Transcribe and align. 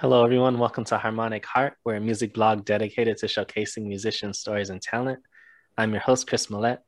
Hello, 0.00 0.24
everyone. 0.24 0.58
Welcome 0.58 0.84
to 0.84 0.96
Harmonic 0.96 1.44
Heart. 1.44 1.74
We're 1.84 1.96
a 1.96 2.00
music 2.00 2.32
blog 2.32 2.64
dedicated 2.64 3.18
to 3.18 3.26
showcasing 3.26 3.82
musicians' 3.82 4.38
stories 4.38 4.70
and 4.70 4.80
talent. 4.80 5.20
I'm 5.76 5.90
your 5.92 6.00
host, 6.00 6.26
Chris 6.26 6.46
Millette. 6.46 6.78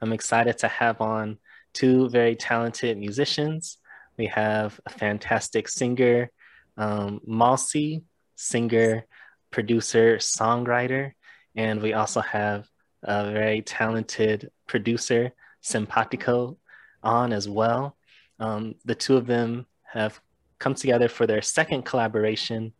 I'm 0.00 0.12
excited 0.12 0.58
to 0.58 0.66
have 0.66 1.00
on 1.00 1.38
two 1.72 2.08
very 2.08 2.34
talented 2.34 2.98
musicians. 2.98 3.78
We 4.16 4.26
have 4.26 4.80
a 4.84 4.90
fantastic 4.90 5.68
singer, 5.68 6.32
um, 6.76 7.20
Malsi, 7.24 8.02
singer, 8.34 9.06
producer, 9.52 10.16
songwriter, 10.16 11.12
and 11.54 11.80
we 11.80 11.92
also 11.92 12.20
have 12.22 12.66
a 13.04 13.30
very 13.30 13.62
talented 13.62 14.50
producer, 14.66 15.30
Simpatico, 15.60 16.58
on 17.04 17.32
as 17.32 17.48
well. 17.48 17.96
Um, 18.40 18.74
the 18.84 18.96
two 18.96 19.16
of 19.16 19.28
them 19.28 19.66
have 19.84 20.20
come 20.58 20.74
together 20.74 21.08
for 21.08 21.26
their 21.26 21.42
second 21.42 21.84
collaboration 21.84 22.72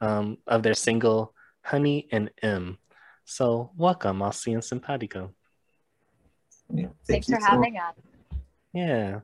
um, 0.00 0.38
of 0.46 0.62
their 0.62 0.74
single 0.74 1.34
Honey 1.62 2.08
and 2.12 2.30
M. 2.42 2.78
So 3.24 3.70
welcome, 3.76 4.18
Malsi 4.18 4.52
and 4.52 4.62
Simpatico. 4.62 5.32
Yeah, 6.72 6.88
thank 7.06 7.24
Thanks 7.24 7.28
for 7.28 7.50
having 7.50 7.78
us. 7.78 7.94
Yeah, 8.72 9.20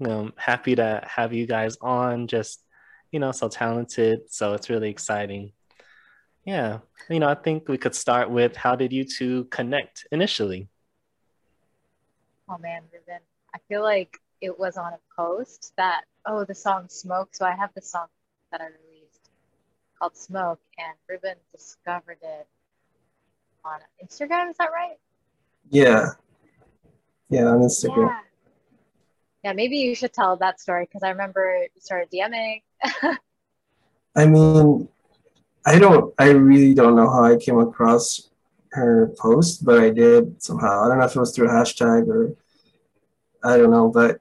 I'm 0.00 0.32
happy 0.36 0.76
to 0.76 1.02
have 1.06 1.32
you 1.32 1.46
guys 1.46 1.76
on. 1.80 2.26
Just 2.26 2.62
you 3.10 3.18
know, 3.18 3.32
so 3.32 3.48
talented. 3.48 4.32
So 4.32 4.54
it's 4.54 4.70
really 4.70 4.90
exciting. 4.90 5.52
Yeah, 6.44 6.78
you 7.08 7.20
know, 7.20 7.28
I 7.28 7.34
think 7.34 7.68
we 7.68 7.76
could 7.76 7.94
start 7.94 8.30
with 8.30 8.56
how 8.56 8.76
did 8.76 8.92
you 8.92 9.04
two 9.04 9.44
connect 9.46 10.06
initially? 10.10 10.68
Oh 12.48 12.58
man, 12.58 12.82
Ruben, 12.92 13.20
I 13.54 13.58
feel 13.68 13.82
like 13.82 14.18
it 14.40 14.58
was 14.58 14.76
on 14.76 14.92
a 14.92 14.98
post 15.16 15.72
that 15.76 16.04
oh 16.26 16.44
the 16.44 16.54
song 16.54 16.86
smoke. 16.88 17.30
So 17.32 17.44
i 17.44 17.54
have 17.54 17.70
the 17.74 17.82
song 17.82 18.06
that 18.50 18.60
i 18.60 18.64
released 18.64 19.30
called 19.98 20.16
smoke 20.16 20.60
and 20.78 20.96
ruben 21.08 21.36
discovered 21.52 22.18
it 22.22 22.46
on 23.64 23.80
instagram. 24.02 24.50
Is 24.50 24.56
that 24.56 24.70
right? 24.72 24.98
Yeah. 25.68 26.06
Yeah 27.28 27.46
on 27.46 27.60
instagram. 27.60 28.08
Yeah, 28.08 28.20
yeah 29.44 29.52
maybe 29.52 29.76
you 29.76 29.94
should 29.94 30.12
tell 30.12 30.36
that 30.36 30.60
story 30.60 30.84
because 30.84 31.02
i 31.02 31.10
remember 31.10 31.66
you 31.74 31.80
started 31.80 32.10
dming. 32.10 32.62
I 34.16 34.26
mean 34.26 34.88
i 35.66 35.78
don't 35.78 36.14
i 36.18 36.30
really 36.30 36.74
don't 36.74 36.96
know 36.96 37.10
how 37.10 37.24
i 37.24 37.36
came 37.36 37.58
across 37.58 38.30
her 38.72 39.12
post 39.18 39.64
but 39.64 39.78
i 39.78 39.90
did 39.90 40.42
somehow. 40.42 40.84
I 40.84 40.88
don't 40.88 40.98
know 40.98 41.04
if 41.04 41.14
it 41.14 41.20
was 41.20 41.34
through 41.34 41.48
a 41.48 41.52
hashtag 41.52 42.08
or 42.08 42.34
i 43.44 43.56
don't 43.56 43.70
know 43.70 43.88
but 43.88 44.20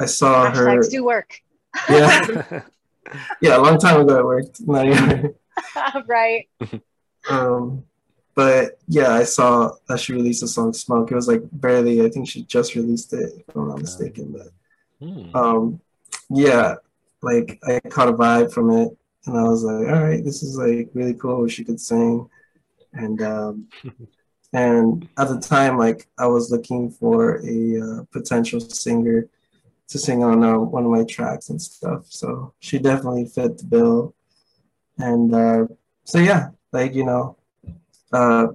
I 0.00 0.06
saw 0.06 0.50
Hashtags 0.50 0.84
her. 0.84 0.90
do 0.90 1.04
work. 1.04 1.40
Yeah. 1.88 2.62
yeah, 3.40 3.56
a 3.56 3.60
long 3.60 3.78
time 3.78 4.00
ago 4.00 4.18
it 4.18 4.24
worked. 4.24 4.60
Not 4.60 6.06
right. 6.06 6.48
Um, 7.28 7.84
but 8.34 8.78
yeah, 8.86 9.12
I 9.12 9.24
saw 9.24 9.72
that 9.88 9.98
she 9.98 10.12
released 10.12 10.42
a 10.42 10.48
song 10.48 10.72
"Smoke." 10.72 11.10
It 11.10 11.14
was 11.14 11.28
like 11.28 11.42
barely. 11.52 12.04
I 12.04 12.10
think 12.10 12.28
she 12.28 12.42
just 12.44 12.74
released 12.74 13.12
it, 13.12 13.44
if 13.48 13.56
I'm 13.56 13.68
not 13.68 13.80
mistaken. 13.80 14.32
But 14.32 15.06
hmm. 15.06 15.34
um, 15.34 15.80
yeah, 16.28 16.76
like 17.22 17.58
I 17.66 17.80
caught 17.88 18.08
a 18.08 18.12
vibe 18.12 18.52
from 18.52 18.70
it, 18.70 18.96
and 19.26 19.38
I 19.38 19.42
was 19.42 19.64
like, 19.64 19.88
all 19.88 20.04
right, 20.04 20.22
this 20.22 20.42
is 20.42 20.58
like 20.58 20.90
really 20.92 21.14
cool. 21.14 21.48
She 21.48 21.64
could 21.64 21.80
sing, 21.80 22.28
and 22.92 23.22
um, 23.22 23.68
and 24.52 25.08
at 25.16 25.28
the 25.28 25.40
time, 25.40 25.78
like 25.78 26.06
I 26.18 26.26
was 26.26 26.50
looking 26.50 26.90
for 26.90 27.40
a 27.42 27.80
uh, 27.80 28.04
potential 28.12 28.60
singer 28.60 29.28
to 29.88 29.98
sing 29.98 30.24
on 30.24 30.42
uh, 30.42 30.58
one 30.58 30.84
of 30.84 30.90
my 30.90 31.04
tracks 31.04 31.50
and 31.50 31.60
stuff. 31.60 32.06
So 32.08 32.54
she 32.60 32.78
definitely 32.78 33.26
fit 33.26 33.58
the 33.58 33.64
bill. 33.64 34.14
And 34.98 35.34
uh, 35.34 35.66
so 36.04 36.18
yeah, 36.18 36.50
like 36.72 36.94
you 36.94 37.04
know, 37.04 37.36
uh, 38.12 38.48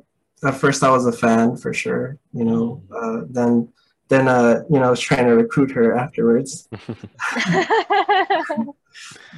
at 0.44 0.56
first 0.56 0.84
I 0.84 0.90
was 0.90 1.06
a 1.06 1.12
fan 1.12 1.58
for 1.58 1.74
sure. 1.74 2.18
You 2.34 2.46
know, 2.46 2.84
uh, 2.94 3.22
then 3.30 3.72
then 4.10 4.28
uh, 4.28 4.64
you 4.70 4.80
know 4.80 4.88
I 4.88 4.90
was 4.90 5.00
trying 5.00 5.26
to 5.26 5.36
recruit 5.36 5.72
her 5.72 5.96
afterwards. 5.96 6.68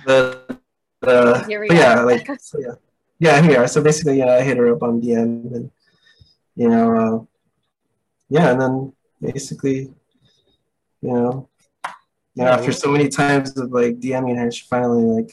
but, 0.05 0.59
uh, 1.03 1.43
here 1.45 1.59
we 1.59 1.67
but 1.67 1.77
yeah, 1.77 2.01
like 2.01 2.27
so 2.39 2.59
yeah, 2.59 2.75
yeah, 3.19 3.41
here. 3.41 3.67
So 3.67 3.81
basically, 3.83 4.19
yeah, 4.19 4.35
I 4.35 4.41
hit 4.41 4.57
her 4.57 4.73
up 4.73 4.83
on 4.83 5.01
DM 5.01 5.53
and 5.53 5.71
you 6.55 6.69
know, 6.69 6.95
uh, 6.95 7.19
yeah, 8.29 8.51
and 8.51 8.61
then 8.61 8.93
basically, 9.21 9.93
you 11.01 11.13
know, 11.13 11.49
you 12.35 12.43
know, 12.43 12.49
after 12.49 12.71
so 12.71 12.89
many 12.89 13.09
times 13.09 13.55
of 13.57 13.71
like 13.71 13.99
DMing 13.99 14.37
her, 14.37 14.51
she 14.51 14.65
finally 14.65 15.03
like, 15.03 15.31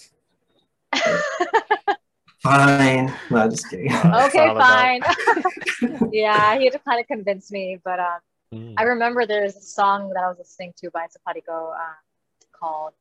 fine. 2.42 3.12
No, 3.30 3.48
just 3.48 3.70
kidding. 3.70 3.92
okay, 3.92 4.54
fine. 4.54 5.02
yeah, 6.12 6.58
he 6.58 6.64
had 6.64 6.72
to 6.74 6.78
kind 6.80 7.00
of 7.00 7.06
convince 7.06 7.50
me, 7.50 7.78
but 7.82 8.00
um, 8.00 8.18
mm. 8.52 8.74
I 8.76 8.82
remember 8.82 9.26
there's 9.26 9.56
a 9.56 9.62
song 9.62 10.10
that 10.10 10.22
I 10.22 10.28
was 10.28 10.38
listening 10.38 10.74
to 10.78 10.90
by 10.90 11.06
Simpatico 11.08 11.72
um, 11.72 11.96
called, 12.52 12.92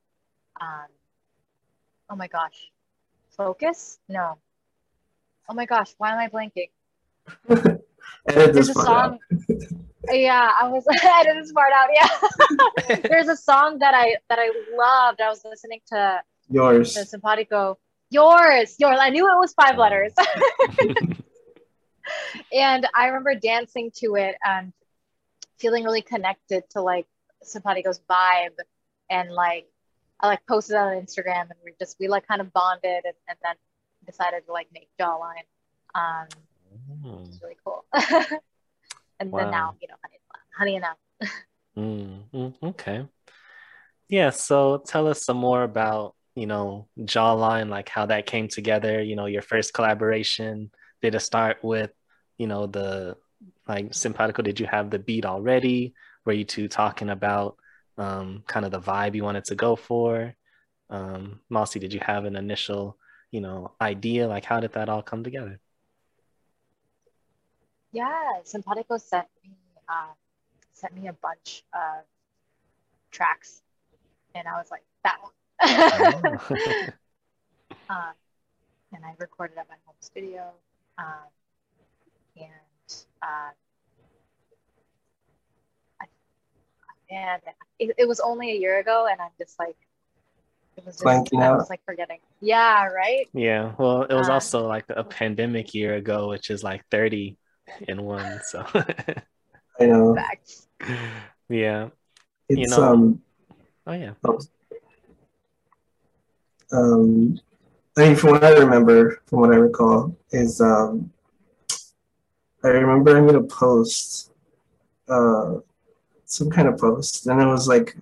um, 0.61 0.87
oh 2.09 2.15
my 2.15 2.27
gosh, 2.27 2.69
Focus? 3.39 3.99
No. 4.09 4.37
Oh 5.47 5.53
my 5.53 5.65
gosh, 5.65 5.93
why 5.97 6.11
am 6.11 6.19
I 6.19 6.27
blanking? 6.27 6.69
there's 8.25 8.69
a 8.69 8.73
song 8.73 9.19
yeah, 10.11 10.51
I 10.59 10.67
was 10.67 10.85
I 11.03 11.23
did 11.23 11.37
this 11.37 11.51
part 11.51 11.71
out. 11.73 11.89
Yeah, 11.93 12.95
there's 13.09 13.27
a 13.27 13.35
song 13.35 13.79
that 13.79 13.93
I 13.93 14.15
that 14.29 14.39
I 14.39 14.51
loved. 14.75 15.21
I 15.21 15.29
was 15.29 15.43
listening 15.43 15.81
to 15.87 16.21
yours, 16.49 16.93
to 16.93 17.05
Simpatico. 17.05 17.77
Yours, 18.09 18.75
yours. 18.79 18.97
I 18.99 19.09
knew 19.09 19.27
it 19.27 19.37
was 19.37 19.53
five 19.53 19.77
letters. 19.77 20.13
and 22.51 22.87
I 22.95 23.05
remember 23.07 23.35
dancing 23.35 23.91
to 23.97 24.15
it 24.15 24.35
and 24.43 24.73
feeling 25.59 25.83
really 25.83 26.01
connected 26.01 26.63
to 26.71 26.81
like 26.81 27.05
Simpatico's 27.43 28.01
vibe 28.09 28.57
and 29.11 29.31
like 29.31 29.67
I 30.19 30.27
like 30.27 30.45
posted 30.47 30.75
on 30.75 30.93
Instagram 30.93 31.41
and 31.41 31.59
we 31.63 31.73
just 31.79 31.97
we 31.99 32.07
like 32.07 32.27
kind 32.27 32.41
of 32.41 32.51
bonded 32.51 33.05
and, 33.05 33.13
and 33.27 33.37
then 33.43 33.55
decided 34.07 34.45
to 34.47 34.53
like 34.53 34.69
make 34.73 34.89
jawline. 34.99 35.45
Um, 35.93 36.27
mm. 37.03 37.27
It's 37.27 37.39
really 37.41 37.57
cool 37.63 37.85
and 39.19 39.31
wow. 39.31 39.39
then 39.39 39.51
now 39.51 39.75
you 39.81 39.87
know 39.87 39.95
honey, 40.03 40.19
honey 40.57 40.75
enough 40.75 40.97
mm, 41.77 42.53
okay. 42.63 43.05
Yeah 44.07 44.29
so 44.31 44.81
tell 44.85 45.07
us 45.07 45.23
some 45.23 45.37
more 45.37 45.63
about 45.63 46.15
you 46.35 46.47
know 46.47 46.87
jawline 46.99 47.69
like 47.69 47.89
how 47.89 48.05
that 48.05 48.25
came 48.25 48.47
together 48.47 49.01
you 49.01 49.15
know 49.15 49.25
your 49.25 49.41
first 49.41 49.73
collaboration. 49.73 50.71
Did 51.01 51.15
it 51.15 51.19
start 51.19 51.57
with 51.63 51.91
you 52.37 52.47
know 52.47 52.67
the 52.67 53.17
like 53.67 53.93
simpatico 53.93 54.43
did 54.43 54.59
you 54.59 54.67
have 54.67 54.89
the 54.89 54.99
beat 54.99 55.25
already? 55.25 55.93
Were 56.25 56.33
you 56.33 56.45
two 56.45 56.67
talking 56.67 57.09
about 57.09 57.57
um, 57.97 58.43
kind 58.47 58.65
of 58.65 58.71
the 58.71 58.79
vibe 58.79 59.15
you 59.15 59.23
wanted 59.23 59.45
to 59.45 59.55
go 59.55 59.75
for? 59.75 60.33
Um, 60.89 61.41
Malsi, 61.49 61.79
did 61.79 61.93
you 61.93 61.99
have 62.03 62.25
an 62.25 62.35
initial 62.35 62.97
you 63.31 63.41
know 63.41 63.73
idea? 63.81 64.27
Like 64.27 64.45
how 64.45 64.59
did 64.59 64.73
that 64.73 64.89
all 64.89 65.01
come 65.01 65.23
together 65.23 65.59
yeah, 67.91 68.41
Simpatico 68.43 68.97
sent 68.97 69.27
me 69.43 69.51
uh, 69.87 70.13
sent 70.73 70.95
me 70.95 71.07
a 71.07 71.13
bunch 71.13 71.63
of 71.73 72.03
tracks, 73.11 73.61
and 74.35 74.47
I 74.47 74.53
was 74.53 74.69
like, 74.71 74.83
that 75.03 75.17
one. 75.21 75.33
uh, 77.89 78.11
and 78.93 79.05
I 79.05 79.13
recorded 79.17 79.57
at 79.57 79.67
my 79.67 79.75
home 79.85 79.95
studio, 79.99 80.51
um, 80.97 81.05
and 82.37 83.05
uh, 83.21 83.51
I, 86.01 86.05
and 87.09 87.41
it, 87.79 87.95
it 87.97 88.07
was 88.07 88.19
only 88.19 88.51
a 88.51 88.55
year 88.55 88.79
ago, 88.79 89.07
and 89.09 89.19
I'm 89.19 89.31
just 89.37 89.57
like, 89.59 89.75
it 90.77 90.85
was 90.85 90.95
just, 90.95 91.05
Blanking 91.05 91.43
I 91.43 91.51
was 91.51 91.69
like 91.69 91.81
forgetting. 91.85 92.19
Yeah, 92.41 92.85
right. 92.85 93.27
Yeah, 93.33 93.73
well, 93.77 94.03
it 94.03 94.13
was 94.13 94.29
um, 94.29 94.35
also 94.35 94.67
like 94.67 94.85
a 94.89 95.03
pandemic 95.03 95.73
year 95.73 95.95
ago, 95.95 96.29
which 96.29 96.49
is 96.49 96.63
like 96.63 96.85
30 96.89 97.37
in 97.87 98.03
one. 98.03 98.39
So 98.45 98.65
I 99.79 99.85
know. 99.85 100.17
Yeah. 101.49 101.89
It's 102.47 102.59
you 102.59 102.67
know, 102.67 102.83
um. 102.83 103.21
Oh 103.87 103.93
yeah. 103.93 104.13
Oh. 104.23 104.39
Um, 106.71 107.39
I 107.97 108.01
mean, 108.07 108.15
from 108.15 108.31
what 108.31 108.43
I 108.43 108.51
remember, 108.51 109.21
from 109.25 109.39
what 109.39 109.51
I 109.51 109.57
recall, 109.57 110.15
is 110.31 110.61
um, 110.61 111.11
I 112.63 112.67
remember 112.69 113.17
I 113.17 113.21
made 113.21 113.35
a 113.35 113.41
post, 113.41 114.31
uh, 115.07 115.55
some 116.25 116.49
kind 116.49 116.67
of 116.67 116.77
post, 116.77 117.27
and 117.27 117.41
it 117.41 117.45
was 117.45 117.67
like 117.67 117.97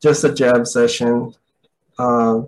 just 0.00 0.24
a 0.24 0.34
jam 0.34 0.64
session 0.64 1.34
uh, 1.98 2.42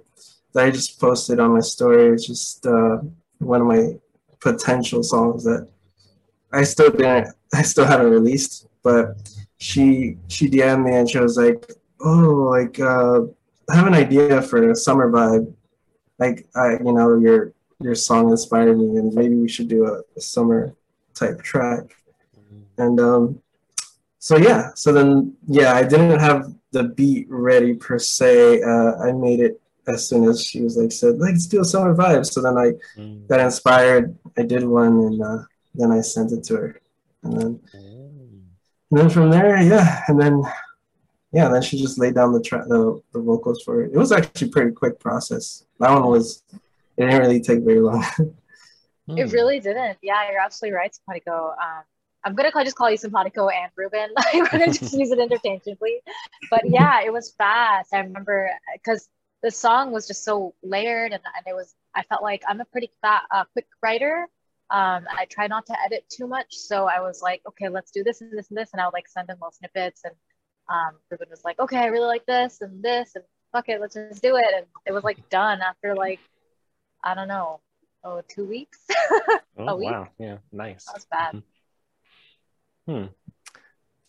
that 0.53 0.65
I 0.65 0.71
just 0.71 1.01
posted 1.01 1.39
on 1.39 1.53
my 1.53 1.61
story. 1.61 2.09
It's 2.09 2.27
just 2.27 2.67
uh, 2.67 2.99
one 3.39 3.61
of 3.61 3.67
my 3.67 3.97
potential 4.41 5.03
songs 5.03 5.45
that 5.45 5.69
I 6.55 6.65
still 6.65 6.91
didn't. 6.91 7.35
I 7.53 7.63
still 7.63 7.85
haven't 7.85 8.11
released, 8.11 8.67
but 8.83 9.17
she 9.59 10.17
she 10.29 10.49
DM'd 10.49 10.85
me 10.85 10.95
and 10.95 11.09
she 11.09 11.19
was 11.19 11.37
like, 11.37 11.71
"Oh, 12.01 12.49
like 12.51 12.79
uh, 12.81 13.23
I 13.71 13.77
have 13.77 13.87
an 13.87 13.95
idea 13.95 14.43
for 14.43 14.71
a 14.71 14.77
summer 14.77 15.11
vibe," 15.11 15.53
like 16.19 16.47
I, 16.55 16.73
you 16.73 16.93
know, 16.93 17.19
your 17.19 17.53
your 17.81 17.95
song 17.95 18.31
inspired 18.31 18.79
me, 18.79 18.97
and 18.97 19.15
maybe 19.15 19.35
we 19.35 19.49
should 19.49 19.69
do 19.69 19.87
a, 19.87 20.01
a 20.17 20.21
summer 20.21 20.75
type 21.15 21.43
track. 21.43 21.97
And 22.77 22.99
um, 23.01 23.41
so 24.19 24.37
yeah, 24.37 24.71
so 24.75 24.93
then 24.93 25.35
yeah, 25.47 25.75
I 25.75 25.83
didn't 25.83 26.19
have 26.19 26.53
the 26.73 26.85
beat 26.85 27.27
ready 27.31 27.75
per 27.75 27.99
se. 27.99 28.63
Uh, 28.63 28.97
I 29.03 29.13
made 29.13 29.41
it 29.41 29.61
as 29.87 30.09
soon 30.09 30.29
as 30.29 30.45
she 30.45 30.63
was 30.63 30.77
like 30.77 30.93
said, 30.93 31.19
let's 31.19 31.47
do 31.47 31.61
a 31.61 31.65
summer 31.65 31.95
vibe. 31.95 32.27
So 32.27 32.41
then 32.41 32.57
I 32.57 32.73
mm. 32.99 33.29
got 33.29 33.41
inspired. 33.41 34.17
I 34.39 34.43
did 34.43 34.65
one, 34.65 34.99
and 34.99 35.23
uh, 35.23 35.39
then 35.75 35.91
I 35.91 36.01
sent 36.01 36.33
it 36.33 36.45
to 36.45 36.57
her, 36.57 36.81
and 37.23 37.41
then 37.41 37.61
mm. 37.75 38.43
and 38.91 39.01
then 39.01 39.11
from 39.11 39.31
there, 39.31 39.61
yeah, 39.61 40.03
and 40.09 40.21
then 40.21 40.43
yeah, 41.35 41.49
then 41.49 41.63
she 41.63 41.77
just 41.77 41.99
laid 41.99 42.15
down 42.15 42.33
the 42.33 42.41
track, 42.41 42.63
the, 42.69 43.03
the 43.13 43.21
vocals 43.21 43.61
for 43.65 43.83
it. 43.83 43.93
It 43.93 43.99
was 43.99 44.13
actually 44.13 44.51
pretty 44.51 44.71
quick 44.71 45.01
process. 45.01 45.65
That 45.81 45.91
one 45.91 46.09
was, 46.09 46.45
it 46.97 47.07
didn't 47.07 47.21
really 47.21 47.41
take 47.41 47.65
very 47.65 47.81
long. 47.81 48.07
it 49.09 49.33
really 49.33 49.59
didn't. 49.59 49.99
Yeah, 50.01 50.31
you're 50.31 50.41
absolutely 50.41 50.77
right, 50.77 50.95
Simpatico. 50.95 51.57
Um, 51.61 51.83
I'm 52.23 52.37
gonna 52.37 52.53
call, 52.53 52.63
just 52.63 52.77
call 52.77 52.89
you 52.89 52.97
Simpatico 52.97 53.49
and 53.49 53.69
Ruben. 53.75 54.11
We're 54.35 54.49
gonna 54.49 54.73
just 54.73 54.95
use 54.95 55.11
it 55.11 55.19
interchangeably. 55.19 56.03
But 56.51 56.63
yeah, 56.67 57.03
it 57.05 57.13
was 57.13 57.35
fast. 57.37 57.93
I 57.93 57.99
remember 57.99 58.49
because 58.73 59.09
the 59.43 59.51
song 59.51 59.91
was 59.91 60.07
just 60.07 60.23
so 60.25 60.55
layered, 60.63 61.13
and, 61.13 61.21
and 61.37 61.47
it 61.49 61.53
was. 61.53 61.75
I 61.97 62.05
felt 62.05 62.23
like 62.23 62.43
I'm 62.49 62.61
a 62.61 62.65
pretty 62.65 62.91
fat, 63.03 63.23
uh, 63.33 63.45
quick 63.53 63.67
writer. 63.83 64.29
Um, 64.71 65.05
I 65.11 65.27
try 65.31 65.47
not 65.47 65.67
to 65.67 65.77
edit 65.85 66.05
too 66.09 66.27
much, 66.27 66.55
so 66.57 66.87
I 66.87 67.01
was 67.01 67.21
like, 67.23 67.43
okay, 67.49 67.69
let's 67.69 67.91
do 67.91 68.03
this 68.03 68.21
and 68.21 68.37
this 68.37 68.49
and 68.49 68.59
this, 68.59 68.71
and 68.73 68.81
I 68.81 68.87
would 68.87 68.95
like 68.95 69.09
send 69.09 69.29
them 69.29 69.37
little 69.41 69.53
snippets 69.53 70.03
and 70.05 70.15
um, 70.69 70.97
Ruben 71.11 71.29
was 71.31 71.45
like, 71.45 71.59
okay, 71.59 71.79
I 71.79 71.87
really 71.87 72.07
like 72.07 72.27
this 72.27 72.61
and 72.61 72.83
this, 72.83 73.15
and 73.15 73.25
fuck 73.53 73.69
it, 73.69 73.81
let's 73.81 73.95
just 73.95 74.23
do 74.23 74.37
it. 74.37 74.47
And 74.57 74.67
it 74.87 74.93
was 74.93 75.05
like 75.05 75.29
done 75.29 75.61
after 75.61 75.95
like, 75.95 76.21
I 77.03 77.15
don't 77.15 77.29
know, 77.29 77.61
oh, 78.03 78.23
two 78.29 78.45
weeks. 78.45 78.81
oh, 79.59 79.77
week. 79.77 79.91
wow. 79.91 80.09
Yeah, 80.19 80.39
nice. 80.53 80.85
That 80.87 80.95
was 80.95 81.07
bad. 81.11 81.35
Mm-hmm. 82.89 82.93
Hmm. 82.93 83.07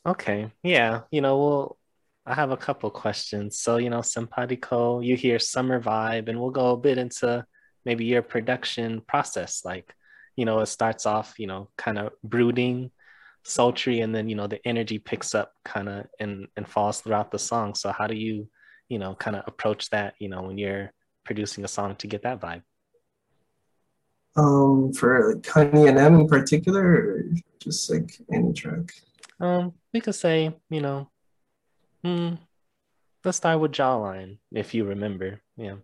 Okay. 0.06 0.52
Yeah. 0.64 1.02
You 1.12 1.22
know, 1.22 1.38
well, 1.38 1.78
I 2.26 2.34
have 2.34 2.52
a 2.52 2.58
couple 2.58 2.90
questions. 2.90 3.60
So, 3.60 3.78
you 3.78 3.90
know, 3.90 4.02
Simpatico, 4.02 5.00
you 5.00 5.16
hear 5.16 5.40
summer 5.40 5.82
vibe, 5.82 6.30
and 6.30 6.40
we'll 6.40 6.52
go 6.52 6.72
a 6.72 6.78
bit 6.78 6.98
into 6.98 7.46
maybe 7.86 8.06
your 8.06 8.22
production 8.22 9.02
process. 9.02 9.64
Like, 9.64 9.94
you 10.36 10.46
know, 10.46 10.60
it 10.60 10.66
starts 10.68 11.06
off, 11.06 11.40
you 11.40 11.48
know, 11.48 11.70
kind 11.78 11.98
of 11.98 12.12
brooding 12.24 12.92
sultry 13.48 14.00
and 14.00 14.14
then 14.14 14.28
you 14.28 14.36
know 14.36 14.48
the 14.48 14.60
energy 14.68 14.98
picks 14.98 15.36
up 15.36 15.54
kind 15.64 15.88
of 15.88 16.08
and 16.20 16.48
and 16.58 16.68
falls 16.68 17.02
throughout 17.02 17.30
the 17.32 17.38
song. 17.40 17.76
So 17.76 17.92
how 17.92 18.08
do 18.08 18.16
you 18.16 18.50
you 18.90 18.98
know 18.98 19.14
kind 19.16 19.36
of 19.36 19.44
approach 19.48 19.90
that 19.92 20.16
you 20.20 20.30
know 20.30 20.42
when 20.44 20.58
you're 20.58 20.92
producing 21.24 21.64
a 21.64 21.68
song 21.68 21.96
to 21.98 22.08
get 22.08 22.24
that 22.24 22.42
vibe? 22.42 22.64
Um 24.36 24.92
for 24.94 25.40
honey 25.48 25.88
and 25.88 26.00
m 26.00 26.22
in 26.22 26.28
particular 26.28 26.84
or 26.84 27.24
just 27.60 27.90
like 27.92 28.20
any 28.34 28.52
track? 28.52 28.92
Um 29.40 29.74
we 29.94 30.02
could 30.02 30.16
say 30.16 30.52
you 30.70 30.82
know 30.82 31.10
hmm 32.04 32.34
let's 33.24 33.38
start 33.38 33.60
with 33.60 33.72
jawline 33.72 34.40
if 34.52 34.74
you 34.74 34.86
remember 34.86 35.40
yeah. 35.56 35.76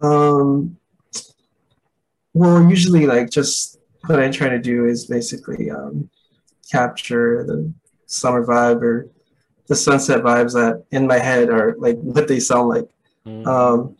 Um 0.00 0.78
well 2.36 2.68
usually 2.68 3.06
like 3.06 3.30
just 3.30 3.78
what 4.06 4.20
I 4.20 4.30
try 4.30 4.48
to 4.48 4.58
do 4.58 4.84
is 4.84 5.06
basically 5.06 5.70
um, 5.70 6.08
capture 6.70 7.44
the 7.44 7.72
summer 8.06 8.44
vibe 8.44 8.82
or 8.82 9.08
the 9.68 9.74
sunset 9.74 10.22
vibes 10.22 10.52
that 10.52 10.84
in 10.90 11.06
my 11.06 11.18
head 11.18 11.48
are 11.50 11.74
like 11.78 11.96
what 11.98 12.28
they 12.28 12.40
sound 12.40 12.68
like. 12.68 12.88
Mm. 13.26 13.46
Um, 13.46 13.96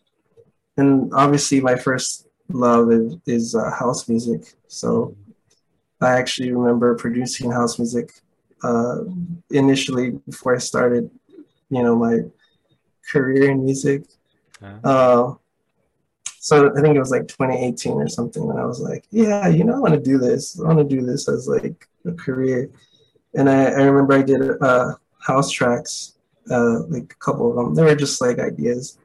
and 0.76 1.12
obviously, 1.14 1.60
my 1.60 1.76
first 1.76 2.28
love 2.48 2.92
is, 2.92 3.16
is 3.26 3.54
uh, 3.54 3.70
house 3.70 4.08
music. 4.08 4.54
So 4.68 5.16
I 6.00 6.12
actually 6.12 6.52
remember 6.52 6.94
producing 6.94 7.50
house 7.50 7.78
music 7.78 8.12
uh, 8.62 8.98
initially 9.50 10.10
before 10.28 10.54
I 10.54 10.58
started, 10.58 11.10
you 11.70 11.82
know, 11.82 11.96
my 11.96 12.20
career 13.10 13.50
in 13.50 13.64
music. 13.64 14.04
Uh-huh. 14.62 14.78
Uh, 14.84 15.34
so 16.46 16.70
I 16.70 16.80
think 16.80 16.94
it 16.94 17.00
was 17.00 17.10
like 17.10 17.26
2018 17.26 17.94
or 17.94 18.08
something 18.08 18.46
when 18.46 18.56
I 18.56 18.64
was 18.64 18.78
like, 18.78 19.04
yeah, 19.10 19.48
you 19.48 19.64
know, 19.64 19.74
I 19.74 19.78
want 19.80 19.94
to 19.94 20.00
do 20.00 20.16
this. 20.16 20.60
I 20.60 20.68
want 20.68 20.78
to 20.78 20.84
do 20.84 21.04
this 21.04 21.28
as 21.28 21.48
like 21.48 21.88
a 22.04 22.12
career. 22.12 22.70
And 23.34 23.50
I, 23.50 23.64
I 23.64 23.82
remember 23.82 24.14
I 24.14 24.22
did 24.22 24.62
uh, 24.62 24.94
house 25.18 25.50
tracks, 25.50 26.14
uh, 26.48 26.84
like 26.84 27.12
a 27.12 27.16
couple 27.16 27.50
of 27.50 27.56
them. 27.56 27.74
They 27.74 27.82
were 27.82 27.96
just 27.96 28.20
like 28.20 28.38
ideas. 28.38 28.96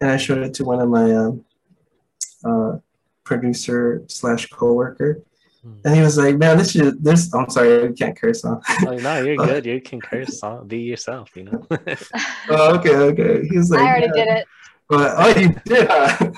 And 0.00 0.10
I 0.10 0.16
showed 0.16 0.38
it 0.38 0.52
to 0.54 0.64
one 0.64 0.80
of 0.80 0.88
my 0.88 1.14
um, 1.14 1.44
uh, 2.44 2.78
producer 3.22 4.02
slash 4.08 4.48
coworker. 4.48 5.22
Hmm. 5.62 5.74
And 5.84 5.94
he 5.94 6.02
was 6.02 6.18
like, 6.18 6.36
"Man, 6.38 6.58
this 6.58 6.74
is 6.74 6.98
this." 6.98 7.32
I'm 7.32 7.48
sorry, 7.50 7.84
I 7.86 7.92
can't 7.92 8.16
curse. 8.20 8.42
Huh? 8.42 8.58
oh, 8.88 8.96
no, 8.96 9.22
you're 9.22 9.36
good. 9.46 9.64
You 9.64 9.80
can 9.80 10.00
curse. 10.00 10.42
On. 10.42 10.66
Be 10.66 10.80
yourself. 10.80 11.30
You 11.36 11.44
know. 11.44 11.66
oh, 12.50 12.76
okay, 12.78 12.96
okay. 12.96 13.46
He's 13.48 13.70
like, 13.70 13.80
I 13.80 13.86
already 13.86 14.10
yeah. 14.16 14.24
did 14.24 14.38
it. 14.38 14.46
But 14.96 15.14
oh, 15.16 15.40
you 15.40 15.60
did. 15.64 15.88
Huh? 15.88 16.30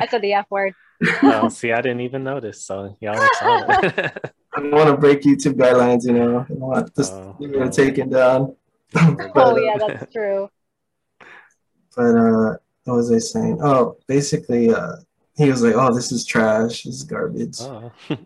I 0.00 0.06
said 0.06 0.22
the 0.22 0.32
F 0.32 0.46
word. 0.50 0.74
well, 1.22 1.50
see, 1.50 1.72
I 1.72 1.80
didn't 1.80 2.00
even 2.00 2.24
notice. 2.24 2.64
So 2.64 2.96
y'all 3.00 3.14
saw. 3.14 3.64
I 4.54 4.60
don't 4.60 4.70
want 4.70 4.88
to 4.88 4.96
break 4.96 5.22
YouTube 5.22 5.54
guidelines, 5.54 6.04
you 6.04 6.12
know. 6.12 6.40
I 6.40 6.44
don't 6.48 6.60
want 6.60 6.94
this 6.94 7.10
oh, 7.10 7.36
no. 7.40 7.70
taken 7.70 8.10
down. 8.10 8.56
but, 8.92 9.30
oh 9.34 9.56
yeah, 9.56 9.76
that's 9.78 10.12
true. 10.12 10.48
But 11.96 12.16
uh, 12.16 12.56
what 12.84 12.96
was 12.96 13.12
I 13.12 13.18
saying? 13.18 13.60
Oh, 13.62 13.96
basically, 14.06 14.72
uh, 14.72 14.96
he 15.36 15.50
was 15.50 15.62
like, 15.62 15.74
"Oh, 15.74 15.94
this 15.94 16.12
is 16.12 16.24
trash. 16.24 16.84
This 16.84 16.94
is 16.96 17.04
garbage." 17.04 17.60
Oh. 17.60 17.92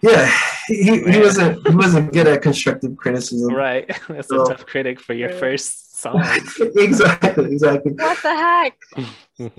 yeah, 0.00 0.32
he, 0.66 1.02
he 1.02 1.18
wasn't 1.18 1.66
he 1.66 1.74
wasn't 1.74 2.12
good 2.12 2.26
at 2.26 2.42
constructive 2.42 2.96
criticism. 2.96 3.54
Right, 3.54 3.88
that's 4.08 4.28
so, 4.28 4.42
a 4.42 4.48
tough 4.48 4.66
critic 4.66 5.00
for 5.00 5.14
your 5.14 5.30
first 5.30 5.91
exactly, 6.76 7.52
exactly. 7.52 7.92
What 7.92 8.22
the 8.22 8.34
heck? 8.34 8.78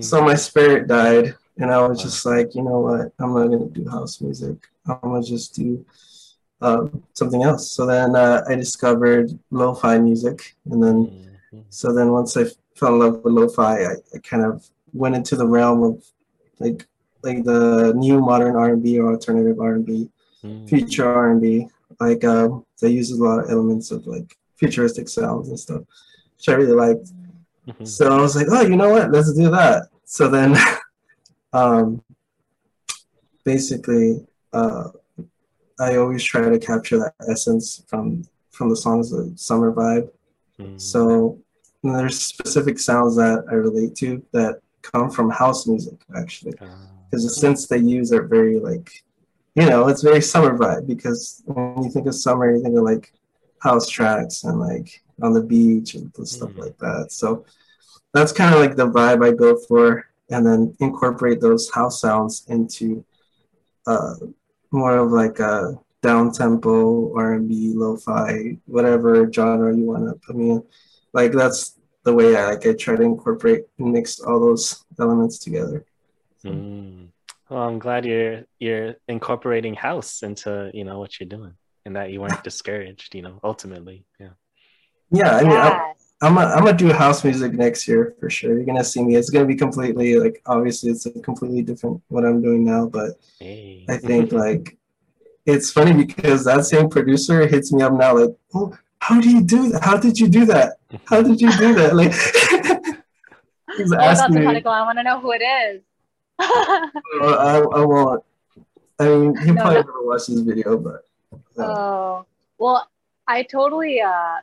so 0.00 0.22
my 0.22 0.34
spirit 0.34 0.88
died, 0.88 1.34
and 1.58 1.70
I 1.70 1.86
was 1.86 2.02
just 2.02 2.24
like, 2.26 2.54
you 2.54 2.62
know 2.62 2.80
what? 2.80 3.12
I'm 3.18 3.34
not 3.34 3.48
gonna 3.48 3.66
do 3.66 3.88
house 3.88 4.20
music. 4.20 4.56
I'm 4.86 4.98
gonna 5.02 5.22
just 5.22 5.54
do 5.54 5.84
um, 6.60 7.02
something 7.14 7.42
else. 7.42 7.70
So 7.70 7.86
then 7.86 8.16
uh, 8.16 8.42
I 8.48 8.54
discovered 8.54 9.38
lo-fi 9.50 9.98
music, 9.98 10.54
and 10.70 10.82
then 10.82 11.06
mm-hmm. 11.06 11.60
so 11.70 11.92
then 11.92 12.12
once 12.12 12.36
I 12.36 12.44
fell 12.74 12.94
in 12.94 12.98
love 12.98 13.24
with 13.24 13.32
lo-fi, 13.32 13.84
I, 13.84 13.94
I 14.14 14.18
kind 14.22 14.44
of 14.44 14.68
went 14.92 15.16
into 15.16 15.36
the 15.36 15.46
realm 15.46 15.82
of 15.82 16.04
like 16.58 16.86
like 17.22 17.42
the 17.44 17.94
new 17.96 18.20
modern 18.20 18.54
R&B 18.54 18.98
or 18.98 19.12
alternative 19.12 19.58
R&B, 19.58 20.10
mm. 20.42 20.68
future 20.68 21.08
R&B. 21.08 21.68
Like 21.98 22.22
um, 22.22 22.66
they 22.82 22.90
use 22.90 23.10
a 23.10 23.16
lot 23.16 23.38
of 23.38 23.50
elements 23.50 23.90
of 23.90 24.06
like 24.06 24.36
futuristic 24.56 25.08
sounds 25.08 25.48
and 25.48 25.58
stuff 25.58 25.84
which 26.36 26.48
I 26.48 26.52
really 26.52 26.72
liked. 26.72 27.12
Mm-hmm. 27.66 27.84
So 27.84 28.16
I 28.16 28.20
was 28.20 28.36
like, 28.36 28.46
oh, 28.50 28.62
you 28.62 28.76
know 28.76 28.90
what? 28.90 29.10
Let's 29.10 29.32
do 29.32 29.50
that. 29.50 29.88
So 30.04 30.28
then, 30.28 30.56
um, 31.52 32.02
basically, 33.44 34.26
uh, 34.52 34.88
I 35.80 35.96
always 35.96 36.22
try 36.22 36.48
to 36.48 36.58
capture 36.58 36.98
that 36.98 37.14
essence 37.28 37.82
from 37.88 38.24
from 38.50 38.68
the 38.68 38.76
songs, 38.76 39.10
the 39.10 39.32
summer 39.36 39.72
vibe. 39.72 40.08
Mm-hmm. 40.60 40.78
So 40.78 41.40
there's 41.82 42.20
specific 42.20 42.78
sounds 42.78 43.16
that 43.16 43.44
I 43.50 43.54
relate 43.54 43.96
to 43.96 44.24
that 44.32 44.60
come 44.82 45.10
from 45.10 45.30
house 45.30 45.66
music, 45.66 46.00
actually, 46.16 46.52
because 46.52 47.24
ah. 47.24 47.28
the 47.28 47.48
synths 47.48 47.68
they 47.68 47.78
use 47.78 48.12
are 48.12 48.22
very 48.22 48.58
like, 48.58 49.02
you 49.54 49.66
know, 49.66 49.88
it's 49.88 50.02
very 50.02 50.20
summer 50.20 50.56
vibe. 50.56 50.86
Because 50.86 51.42
when 51.46 51.82
you 51.82 51.90
think 51.90 52.06
of 52.06 52.14
summer, 52.14 52.54
you 52.54 52.62
think 52.62 52.76
of 52.76 52.84
like 52.84 53.12
house 53.60 53.88
tracks 53.88 54.44
and 54.44 54.60
like 54.60 55.02
on 55.22 55.32
the 55.32 55.42
beach 55.42 55.94
and 55.94 56.12
stuff 56.26 56.50
mm 56.50 56.58
like 56.58 56.78
that. 56.78 57.06
So 57.10 57.44
that's 58.12 58.32
kind 58.32 58.54
of 58.54 58.60
like 58.60 58.76
the 58.76 58.88
vibe 58.88 59.24
I 59.24 59.32
go 59.32 59.56
for, 59.56 60.06
and 60.30 60.46
then 60.46 60.74
incorporate 60.80 61.40
those 61.40 61.70
house 61.70 62.00
sounds 62.00 62.44
into 62.48 63.04
uh, 63.86 64.14
more 64.70 64.96
of 64.96 65.10
like 65.12 65.38
a 65.40 65.78
down 66.02 66.32
tempo 66.32 67.16
R&B, 67.16 67.72
lo-fi, 67.74 68.58
whatever 68.66 69.30
genre 69.32 69.74
you 69.74 69.84
want 69.84 70.06
to 70.08 70.14
put 70.26 70.36
me 70.36 70.50
in. 70.50 70.62
Like 71.12 71.32
that's 71.32 71.78
the 72.04 72.12
way 72.12 72.36
I 72.36 72.50
like 72.50 72.66
I 72.66 72.74
try 72.74 72.96
to 72.96 73.02
incorporate 73.02 73.64
and 73.78 73.92
mix 73.92 74.20
all 74.20 74.38
those 74.38 74.84
elements 75.00 75.38
together. 75.38 75.84
Mm. 76.44 77.08
Well, 77.48 77.62
I'm 77.62 77.78
glad 77.78 78.04
you're 78.04 78.44
you're 78.58 78.96
incorporating 79.08 79.74
house 79.74 80.22
into 80.22 80.70
you 80.74 80.84
know 80.84 80.98
what 80.98 81.18
you're 81.18 81.28
doing, 81.28 81.54
and 81.84 81.96
that 81.96 82.10
you 82.10 82.20
weren't 82.20 82.44
discouraged. 82.50 83.14
You 83.14 83.22
know, 83.22 83.40
ultimately, 83.42 84.04
yeah. 84.20 84.36
Yeah, 85.14 85.36
I 85.36 85.42
mean, 85.42 85.50
yes. 85.52 86.14
I, 86.22 86.26
am 86.26 86.38
I'm 86.38 86.64
gonna 86.64 86.76
do 86.76 86.92
house 86.92 87.24
music 87.24 87.52
next 87.52 87.86
year 87.86 88.14
for 88.18 88.30
sure. 88.30 88.54
You're 88.54 88.64
gonna 88.64 88.84
see 88.84 89.02
me. 89.02 89.16
It's 89.16 89.30
gonna 89.30 89.46
be 89.46 89.56
completely 89.56 90.16
like 90.18 90.42
obviously 90.46 90.90
it's 90.90 91.06
a 91.06 91.10
completely 91.10 91.62
different 91.62 92.02
what 92.08 92.24
I'm 92.24 92.42
doing 92.42 92.64
now, 92.64 92.86
but 92.86 93.12
hey. 93.38 93.84
I 93.88 93.96
think 93.96 94.32
like 94.32 94.76
it's 95.46 95.70
funny 95.70 95.92
because 95.92 96.44
that 96.44 96.64
same 96.64 96.88
producer 96.88 97.46
hits 97.46 97.72
me 97.72 97.82
up 97.82 97.92
now 97.92 98.16
like, 98.16 98.34
oh, 98.54 98.76
how 98.98 99.20
do 99.20 99.28
you 99.30 99.42
do 99.42 99.68
that? 99.70 99.84
How 99.84 99.98
did 99.98 100.18
you 100.18 100.28
do 100.28 100.46
that? 100.46 100.78
How 101.04 101.22
did 101.22 101.40
you 101.40 101.50
do 101.58 101.74
that? 101.74 101.94
Like, 101.94 102.12
He's 103.76 103.92
asking 103.92 104.36
me. 104.36 104.46
I 104.46 104.82
want 104.82 104.98
to 104.98 105.02
know 105.02 105.20
who 105.20 105.32
it 105.32 105.42
is. 105.42 105.82
I, 106.38 107.62
I 107.74 107.84
won't. 107.84 108.24
I 108.98 109.08
mean, 109.08 109.36
he 109.36 109.52
no, 109.52 109.62
probably 109.62 109.74
no. 109.74 109.80
never 109.80 110.06
watched 110.06 110.28
this 110.28 110.40
video, 110.40 110.78
but. 110.78 111.04
Uh. 111.58 111.62
Oh 111.62 112.26
well, 112.58 112.88
I 113.26 113.42
totally. 113.42 114.00
Uh, 114.00 114.36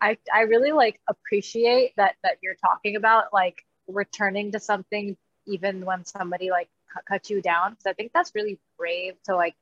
I 0.00 0.18
I 0.32 0.42
really 0.42 0.72
like 0.72 1.00
appreciate 1.08 1.94
that 1.96 2.16
that 2.22 2.38
you're 2.42 2.54
talking 2.54 2.96
about 2.96 3.32
like 3.32 3.64
returning 3.88 4.52
to 4.52 4.60
something 4.60 5.16
even 5.46 5.84
when 5.84 6.04
somebody 6.04 6.50
like 6.50 6.68
cut 7.08 7.30
you 7.30 7.40
down 7.42 7.72
because 7.72 7.86
I 7.86 7.92
think 7.92 8.12
that's 8.12 8.34
really 8.34 8.58
brave 8.78 9.14
to 9.24 9.34
like 9.34 9.54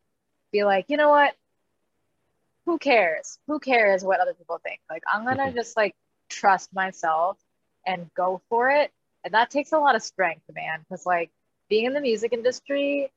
be 0.53 0.65
like 0.65 0.87
you 0.89 0.97
know 0.97 1.11
what? 1.11 1.35
Who 2.67 2.79
cares? 2.79 3.39
Who 3.47 3.59
cares 3.59 4.03
what 4.05 4.21
other 4.21 4.35
people 4.35 4.61
think? 4.63 4.81
Like 4.91 5.03
I'm 5.13 5.25
gonna 5.25 5.45
mm-hmm. 5.45 5.57
just 5.57 5.77
like 5.77 5.95
trust 6.29 6.75
myself 6.75 7.39
and 7.87 8.11
go 8.15 8.41
for 8.49 8.71
it. 8.71 8.93
And 9.25 9.35
that 9.35 9.51
takes 9.51 9.73
a 9.73 9.79
lot 9.79 9.95
of 9.95 10.03
strength 10.03 10.45
man 10.55 10.81
because 10.81 11.07
like 11.07 11.31
being 11.69 11.87
in 11.87 11.93
the 11.93 12.01
music 12.01 12.33
industry 12.33 13.11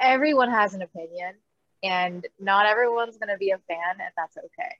everyone 0.00 0.50
has 0.50 0.74
an 0.74 0.82
opinion 0.82 1.34
and 1.82 2.26
not 2.38 2.66
everyone's 2.66 3.16
going 3.16 3.28
to 3.28 3.38
be 3.38 3.50
a 3.50 3.58
fan 3.58 4.00
and 4.00 4.10
that's 4.16 4.36
okay 4.36 4.76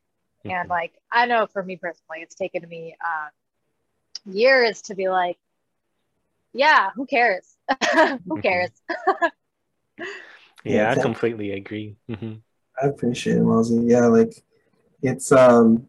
mm-hmm. 0.48 0.60
and 0.60 0.68
like 0.68 0.92
i 1.12 1.26
know 1.26 1.46
for 1.46 1.62
me 1.62 1.76
personally 1.76 2.20
it's 2.20 2.34
taken 2.34 2.66
me 2.68 2.96
um, 3.04 4.32
years 4.32 4.82
to 4.82 4.94
be 4.94 5.08
like 5.08 5.38
yeah 6.52 6.90
who 6.94 7.06
cares 7.06 7.56
who 7.68 7.76
mm-hmm. 7.76 8.40
cares 8.40 8.70
yeah, 10.64 10.90
i 10.90 11.00
completely 11.00 11.52
agree 11.52 11.96
mm-hmm. 12.08 12.34
i 12.82 12.86
appreciate 12.86 13.36
it 13.36 13.42
Mosey. 13.42 13.82
yeah 13.84 14.06
like 14.06 14.42
it's 15.02 15.30
um 15.32 15.88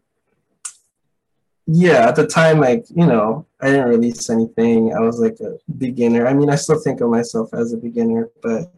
yeah 1.66 2.08
at 2.08 2.16
the 2.16 2.26
time 2.26 2.58
like 2.58 2.84
you 2.90 3.06
know 3.06 3.46
i 3.60 3.66
didn't 3.66 3.88
release 3.88 4.28
anything 4.28 4.92
i 4.94 5.00
was 5.00 5.20
like 5.20 5.38
a 5.40 5.56
beginner 5.78 6.26
i 6.26 6.34
mean 6.34 6.50
i 6.50 6.54
still 6.54 6.80
think 6.80 7.00
of 7.00 7.08
myself 7.08 7.54
as 7.54 7.72
a 7.72 7.76
beginner 7.76 8.28
but 8.42 8.72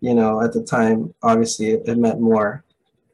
you 0.00 0.14
know, 0.14 0.42
at 0.42 0.52
the 0.52 0.62
time, 0.62 1.14
obviously 1.22 1.70
it, 1.70 1.82
it 1.86 1.98
meant 1.98 2.20
more, 2.20 2.64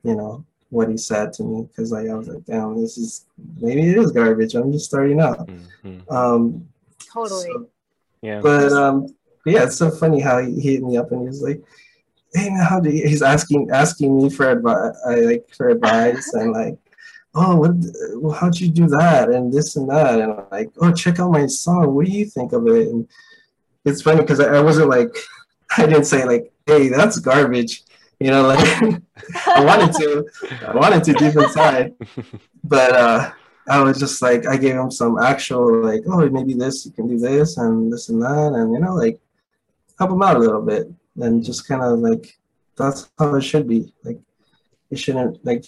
you 0.02 0.14
know, 0.14 0.44
what 0.76 0.90
he 0.90 0.96
said 0.98 1.32
to 1.32 1.42
me 1.42 1.62
because 1.62 1.90
like 1.90 2.08
I 2.08 2.14
was 2.14 2.28
like, 2.28 2.44
damn, 2.44 2.80
this 2.80 2.98
is 2.98 3.24
maybe 3.60 3.88
it 3.88 3.96
is 3.96 4.12
garbage. 4.12 4.54
I'm 4.54 4.70
just 4.70 4.84
starting 4.84 5.20
out. 5.20 5.48
Mm-hmm. 5.48 6.14
Um, 6.14 6.68
totally. 7.12 7.44
So, 7.44 7.68
yeah. 8.20 8.40
But 8.42 8.72
um, 8.72 9.14
yeah, 9.46 9.64
it's 9.64 9.76
so 9.76 9.90
funny 9.90 10.20
how 10.20 10.38
he, 10.38 10.60
hit 10.60 10.82
me 10.82 10.98
up 10.98 11.10
and 11.12 11.22
he 11.22 11.26
was 11.28 11.42
like, 11.42 11.62
"Hey 12.34 12.50
man, 12.50 12.66
how 12.66 12.78
do 12.78 12.90
you?" 12.90 13.08
He's 13.08 13.22
asking 13.22 13.70
asking 13.72 14.16
me 14.16 14.28
for 14.28 14.50
advice, 14.50 14.94
I 15.06 15.14
like 15.20 15.48
for 15.56 15.70
advice 15.70 16.34
and 16.34 16.52
like, 16.52 16.76
"Oh, 17.34 17.56
what? 17.56 17.72
Well, 18.20 18.34
how'd 18.34 18.60
you 18.60 18.68
do 18.68 18.86
that?" 18.88 19.30
and 19.30 19.50
this 19.50 19.76
and 19.76 19.88
that, 19.88 20.20
and 20.20 20.32
I'm 20.32 20.46
like, 20.50 20.70
"Oh, 20.82 20.92
check 20.92 21.20
out 21.20 21.32
my 21.32 21.46
song. 21.46 21.94
What 21.94 22.04
do 22.04 22.12
you 22.12 22.26
think 22.26 22.52
of 22.52 22.66
it?" 22.68 22.88
And 22.88 23.08
it's 23.86 24.02
funny 24.02 24.20
because 24.20 24.40
I, 24.40 24.56
I 24.56 24.60
wasn't 24.60 24.90
like, 24.90 25.16
I 25.78 25.86
didn't 25.86 26.04
say 26.04 26.26
like, 26.26 26.52
hey, 26.66 26.88
that's 26.88 27.18
garbage. 27.18 27.84
You 28.18 28.30
know, 28.30 28.46
like 28.46 28.60
I 29.46 29.64
wanted 29.64 29.92
to, 29.94 30.26
I 30.66 30.74
wanted 30.74 31.04
to 31.04 31.12
deep 31.12 31.36
inside, 31.36 31.94
but 32.64 32.92
uh, 32.94 33.30
I 33.68 33.82
was 33.82 33.98
just 33.98 34.22
like, 34.22 34.46
I 34.46 34.56
gave 34.56 34.74
him 34.74 34.90
some 34.90 35.18
actual 35.18 35.84
like, 35.84 36.02
oh, 36.08 36.28
maybe 36.30 36.54
this 36.54 36.86
you 36.86 36.92
can 36.92 37.08
do 37.08 37.18
this 37.18 37.58
and 37.58 37.92
this 37.92 38.08
and 38.08 38.22
that, 38.22 38.52
and 38.54 38.72
you 38.72 38.80
know, 38.80 38.94
like 38.94 39.20
help 39.98 40.12
him 40.12 40.22
out 40.22 40.36
a 40.36 40.40
little 40.40 40.62
bit, 40.62 40.90
and 41.16 41.44
just 41.44 41.68
kind 41.68 41.82
of 41.82 41.98
like 41.98 42.38
that's 42.76 43.10
how 43.18 43.34
it 43.34 43.42
should 43.42 43.68
be. 43.68 43.92
Like 44.02 44.18
you 44.90 44.96
shouldn't 44.96 45.44
like 45.44 45.66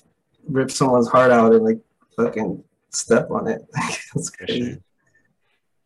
rip 0.48 0.70
someone's 0.70 1.08
heart 1.08 1.30
out 1.30 1.52
and 1.52 1.64
like 1.64 1.80
fucking 2.16 2.64
step 2.90 3.30
on 3.30 3.48
it. 3.48 3.62
That's 4.14 4.30
crazy. 4.30 4.80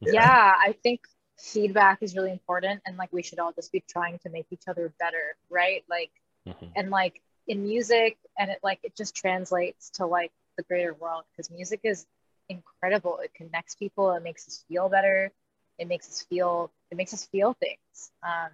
Yeah. 0.00 0.12
yeah, 0.12 0.52
I 0.58 0.74
think 0.82 1.00
feedback 1.38 1.98
is 2.02 2.14
really 2.14 2.30
important 2.30 2.80
and 2.86 2.96
like 2.96 3.12
we 3.12 3.22
should 3.22 3.38
all 3.40 3.52
just 3.52 3.72
be 3.72 3.82
trying 3.88 4.16
to 4.16 4.30
make 4.30 4.46
each 4.50 4.62
other 4.68 4.92
better 5.00 5.36
right 5.50 5.82
like 5.90 6.10
mm-hmm. 6.48 6.66
and 6.76 6.90
like 6.90 7.20
in 7.46 7.62
music 7.62 8.16
and 8.38 8.50
it 8.50 8.58
like 8.62 8.80
it 8.82 8.96
just 8.96 9.14
translates 9.14 9.90
to 9.90 10.06
like 10.06 10.32
the 10.56 10.62
greater 10.64 10.94
world 10.94 11.24
because 11.30 11.50
music 11.50 11.80
is 11.84 12.06
incredible. 12.48 13.18
It 13.18 13.32
connects 13.34 13.74
people. 13.74 14.12
It 14.12 14.22
makes 14.22 14.46
us 14.46 14.64
feel 14.68 14.88
better. 14.88 15.30
It 15.78 15.88
makes 15.88 16.08
us 16.08 16.22
feel 16.28 16.70
it 16.90 16.96
makes 16.96 17.14
us 17.14 17.24
feel 17.26 17.54
things. 17.54 18.10
Um, 18.22 18.50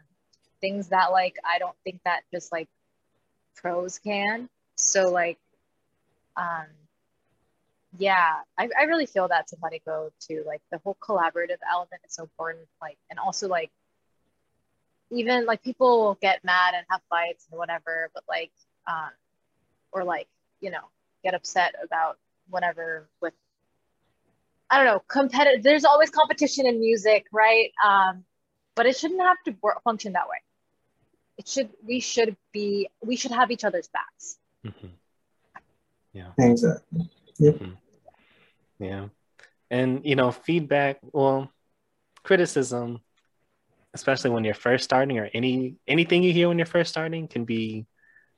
things 0.60 0.88
that 0.88 1.12
like 1.12 1.36
i 1.44 1.56
don't 1.60 1.76
think 1.84 2.00
that 2.04 2.22
just 2.32 2.50
like 2.52 2.68
pros 3.56 3.98
can. 3.98 4.48
So 4.76 5.10
like 5.10 5.38
um 6.36 6.66
yeah 7.98 8.36
I, 8.56 8.68
I 8.78 8.84
really 8.84 9.06
feel 9.06 9.28
that 9.28 9.48
to 9.48 9.56
let 9.62 9.72
it 9.72 9.84
go 9.84 10.10
too. 10.20 10.44
Like 10.46 10.60
the 10.70 10.78
whole 10.78 10.96
collaborative 11.00 11.58
element 11.70 12.02
is 12.06 12.14
so 12.14 12.24
important. 12.24 12.66
Like 12.80 12.98
and 13.10 13.18
also 13.18 13.48
like 13.48 13.70
even 15.10 15.46
like 15.46 15.62
people 15.62 16.00
will 16.00 16.18
get 16.20 16.44
mad 16.44 16.74
and 16.74 16.84
have 16.90 17.00
fights 17.08 17.46
and 17.50 17.58
whatever 17.58 18.10
but 18.14 18.22
like 18.28 18.52
um 18.86 19.10
or 19.92 20.04
like 20.04 20.28
you 20.60 20.70
know 20.70 20.82
get 21.22 21.34
upset 21.34 21.74
about 21.84 22.18
whatever 22.48 23.08
with 23.20 23.34
i 24.70 24.76
don't 24.76 24.86
know 24.86 25.02
competitive 25.08 25.62
there's 25.62 25.84
always 25.84 26.10
competition 26.10 26.66
in 26.66 26.78
music 26.80 27.26
right 27.32 27.72
um 27.84 28.24
but 28.74 28.86
it 28.86 28.96
shouldn't 28.96 29.20
have 29.20 29.36
to 29.44 29.52
work, 29.60 29.82
function 29.82 30.12
that 30.12 30.28
way 30.28 30.38
it 31.36 31.48
should 31.48 31.70
we 31.86 32.00
should 32.00 32.36
be 32.52 32.88
we 33.02 33.16
should 33.16 33.32
have 33.32 33.50
each 33.50 33.64
other's 33.64 33.88
backs 33.88 34.38
mm-hmm. 34.64 34.88
yeah 36.12 36.30
exactly 36.38 37.08
Yep. 37.38 37.54
Mm-hmm. 37.54 38.84
Yeah. 38.84 39.08
And, 39.70 40.04
you 40.04 40.16
know, 40.16 40.30
feedback, 40.32 40.98
well, 41.12 41.50
criticism, 42.22 43.00
especially 43.94 44.30
when 44.30 44.44
you're 44.44 44.54
first 44.54 44.84
starting 44.84 45.18
or 45.18 45.28
any 45.32 45.76
anything 45.86 46.22
you 46.22 46.32
hear 46.32 46.48
when 46.48 46.58
you're 46.58 46.66
first 46.66 46.90
starting 46.90 47.28
can 47.28 47.44
be 47.44 47.86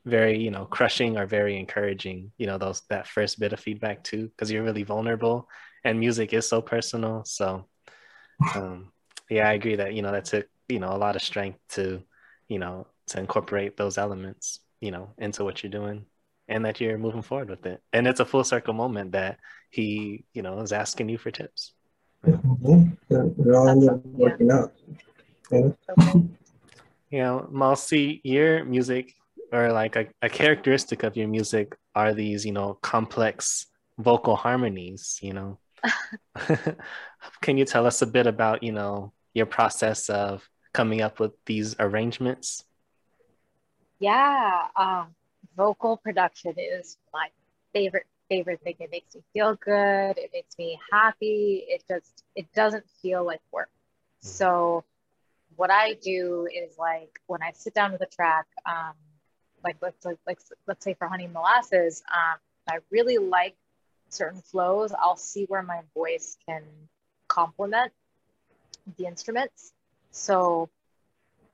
very, 0.04 0.38
you 0.38 0.50
know, 0.50 0.64
crushing 0.64 1.19
or 1.19 1.26
very 1.26 1.59
encouraging, 1.59 2.33
you 2.38 2.47
know, 2.47 2.59
those 2.59 2.83
that 2.88 3.07
first 3.07 3.38
bit 3.38 3.52
of 3.52 3.61
feedback 3.61 4.02
too, 4.02 4.28
because 4.28 4.50
you're 4.50 4.62
really 4.62 4.83
vulnerable 4.83 5.49
and 5.85 6.00
music 6.00 6.33
is 6.33 6.49
so 6.49 6.62
personal. 6.62 7.25
So 7.25 7.66
um 8.54 8.92
yeah, 9.28 9.49
I 9.49 9.52
agree 9.52 9.76
that, 9.76 9.95
you 9.95 10.02
know, 10.02 10.12
that 10.12 10.25
took, 10.25 10.47
you 10.69 10.80
know, 10.80 10.90
a 10.90 10.99
lot 10.99 11.16
of 11.16 11.23
strength 11.23 11.59
to, 11.71 12.02
you 12.49 12.59
know, 12.59 12.87
to 13.09 13.19
incorporate 13.19 13.76
those 13.76 13.99
elements, 13.99 14.61
you 14.80 14.90
know, 14.90 15.11
into 15.19 15.45
what 15.45 15.62
you're 15.62 15.71
doing 15.71 16.07
and 16.49 16.64
that 16.64 16.80
you're 16.80 16.99
moving 16.99 17.23
forward 17.23 17.49
with 17.49 17.64
it. 17.66 17.80
And 17.92 18.09
it's 18.09 18.21
a 18.21 18.25
full 18.25 18.45
circle 18.45 18.75
moment 18.75 19.12
that 19.12 19.38
he, 19.71 20.25
you 20.33 20.42
know, 20.42 20.61
is 20.61 20.73
asking 20.73 21.09
you 21.09 21.19
for 21.19 21.30
tips. 21.30 21.73
Yeah. 22.26 22.35
Mm-hmm. 22.35 23.54
all 23.54 23.69
end 23.69 23.88
up 23.88 24.04
working 24.04 24.50
out. 24.50 24.73
Yeah. 25.50 25.71
You 27.11 27.19
know, 27.19 27.49
Malsi, 27.50 28.21
your 28.23 28.64
music 28.64 29.14
or 29.52 29.73
like 29.73 29.97
a, 29.97 30.07
a 30.23 30.28
characteristic 30.28 31.02
of 31.02 31.16
your 31.16 31.26
music 31.28 31.76
are 31.95 32.14
these, 32.14 32.47
you 32.47 32.52
know, 32.52 32.75
complex 32.83 33.66
vocal 33.99 34.37
harmonies, 34.37 35.19
you 35.21 35.33
know. 35.33 35.59
Can 37.42 37.59
you 37.59 37.64
tell 37.64 37.87
us 37.87 38.02
a 38.02 38.07
bit 38.07 38.26
about, 38.26 38.62
you 38.62 38.73
know, 38.73 39.12
your 39.35 39.47
process 39.47 40.09
of 40.09 40.49
coming 40.73 41.00
up 41.00 41.19
with 41.19 41.33
these 41.47 41.75
arrangements? 41.80 42.64
Yeah. 43.99 44.69
Um, 44.76 45.14
vocal 45.57 45.97
production 45.97 46.54
is 46.57 46.97
my 47.12 47.28
favorite 47.73 48.07
favorite 48.28 48.61
thing. 48.62 48.76
It 48.78 48.90
makes 48.90 49.14
me 49.14 49.23
feel 49.33 49.57
good. 49.57 50.16
It 50.16 50.30
makes 50.33 50.57
me 50.59 50.78
happy. 50.90 51.64
It 51.69 51.83
just 51.88 52.25
it 52.37 52.47
doesn't 52.54 52.85
feel 53.02 53.25
like 53.25 53.40
work. 53.52 53.69
Mm-hmm. 53.69 54.28
So 54.28 54.85
what 55.61 55.71
I 55.71 55.93
do 55.93 56.49
is 56.50 56.79
like 56.79 57.21
when 57.26 57.43
I 57.43 57.52
sit 57.52 57.75
down 57.75 57.93
with 57.93 58.00
a 58.00 58.07
track, 58.07 58.47
um, 58.64 58.95
like 59.62 59.76
let's 59.83 60.07
like, 60.07 60.17
like 60.26 60.38
let's 60.67 60.83
say 60.83 60.95
for 60.95 61.07
Honey 61.07 61.26
Molasses, 61.26 62.02
um, 62.11 62.38
I 62.67 62.79
really 62.90 63.19
like 63.19 63.57
certain 64.09 64.40
flows. 64.40 64.90
I'll 64.99 65.19
see 65.19 65.45
where 65.49 65.62
my 65.62 65.83
voice 65.93 66.38
can 66.47 66.62
complement 67.29 67.93
the 68.97 69.05
instruments. 69.05 69.75
So 70.12 70.71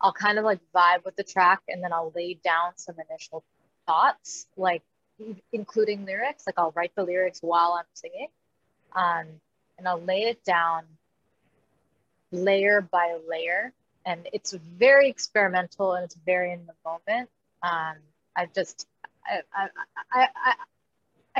I'll 0.00 0.12
kind 0.12 0.38
of 0.38 0.44
like 0.44 0.60
vibe 0.72 1.04
with 1.04 1.16
the 1.16 1.24
track 1.24 1.62
and 1.66 1.82
then 1.82 1.92
I'll 1.92 2.12
lay 2.14 2.34
down 2.34 2.74
some 2.76 2.94
initial 3.10 3.42
thoughts, 3.88 4.46
like 4.56 4.84
including 5.52 6.06
lyrics. 6.06 6.44
Like 6.46 6.58
I'll 6.58 6.72
write 6.76 6.92
the 6.94 7.02
lyrics 7.02 7.40
while 7.40 7.72
I'm 7.72 7.90
singing, 7.94 8.28
um, 8.94 9.26
and 9.78 9.88
I'll 9.88 10.00
lay 10.00 10.22
it 10.22 10.44
down 10.44 10.84
layer 12.30 12.80
by 12.80 13.18
layer. 13.28 13.72
And 14.06 14.28
it's 14.32 14.52
very 14.52 15.08
experimental 15.10 15.94
and 15.94 16.04
it's 16.04 16.16
very 16.24 16.52
in 16.52 16.64
the 16.66 16.74
moment. 16.84 17.28
Um, 17.62 17.96
I 18.36 18.46
just, 18.54 18.86
I, 19.26 19.40
I, 19.54 19.68
I, 20.12 20.28
I, 20.36 20.54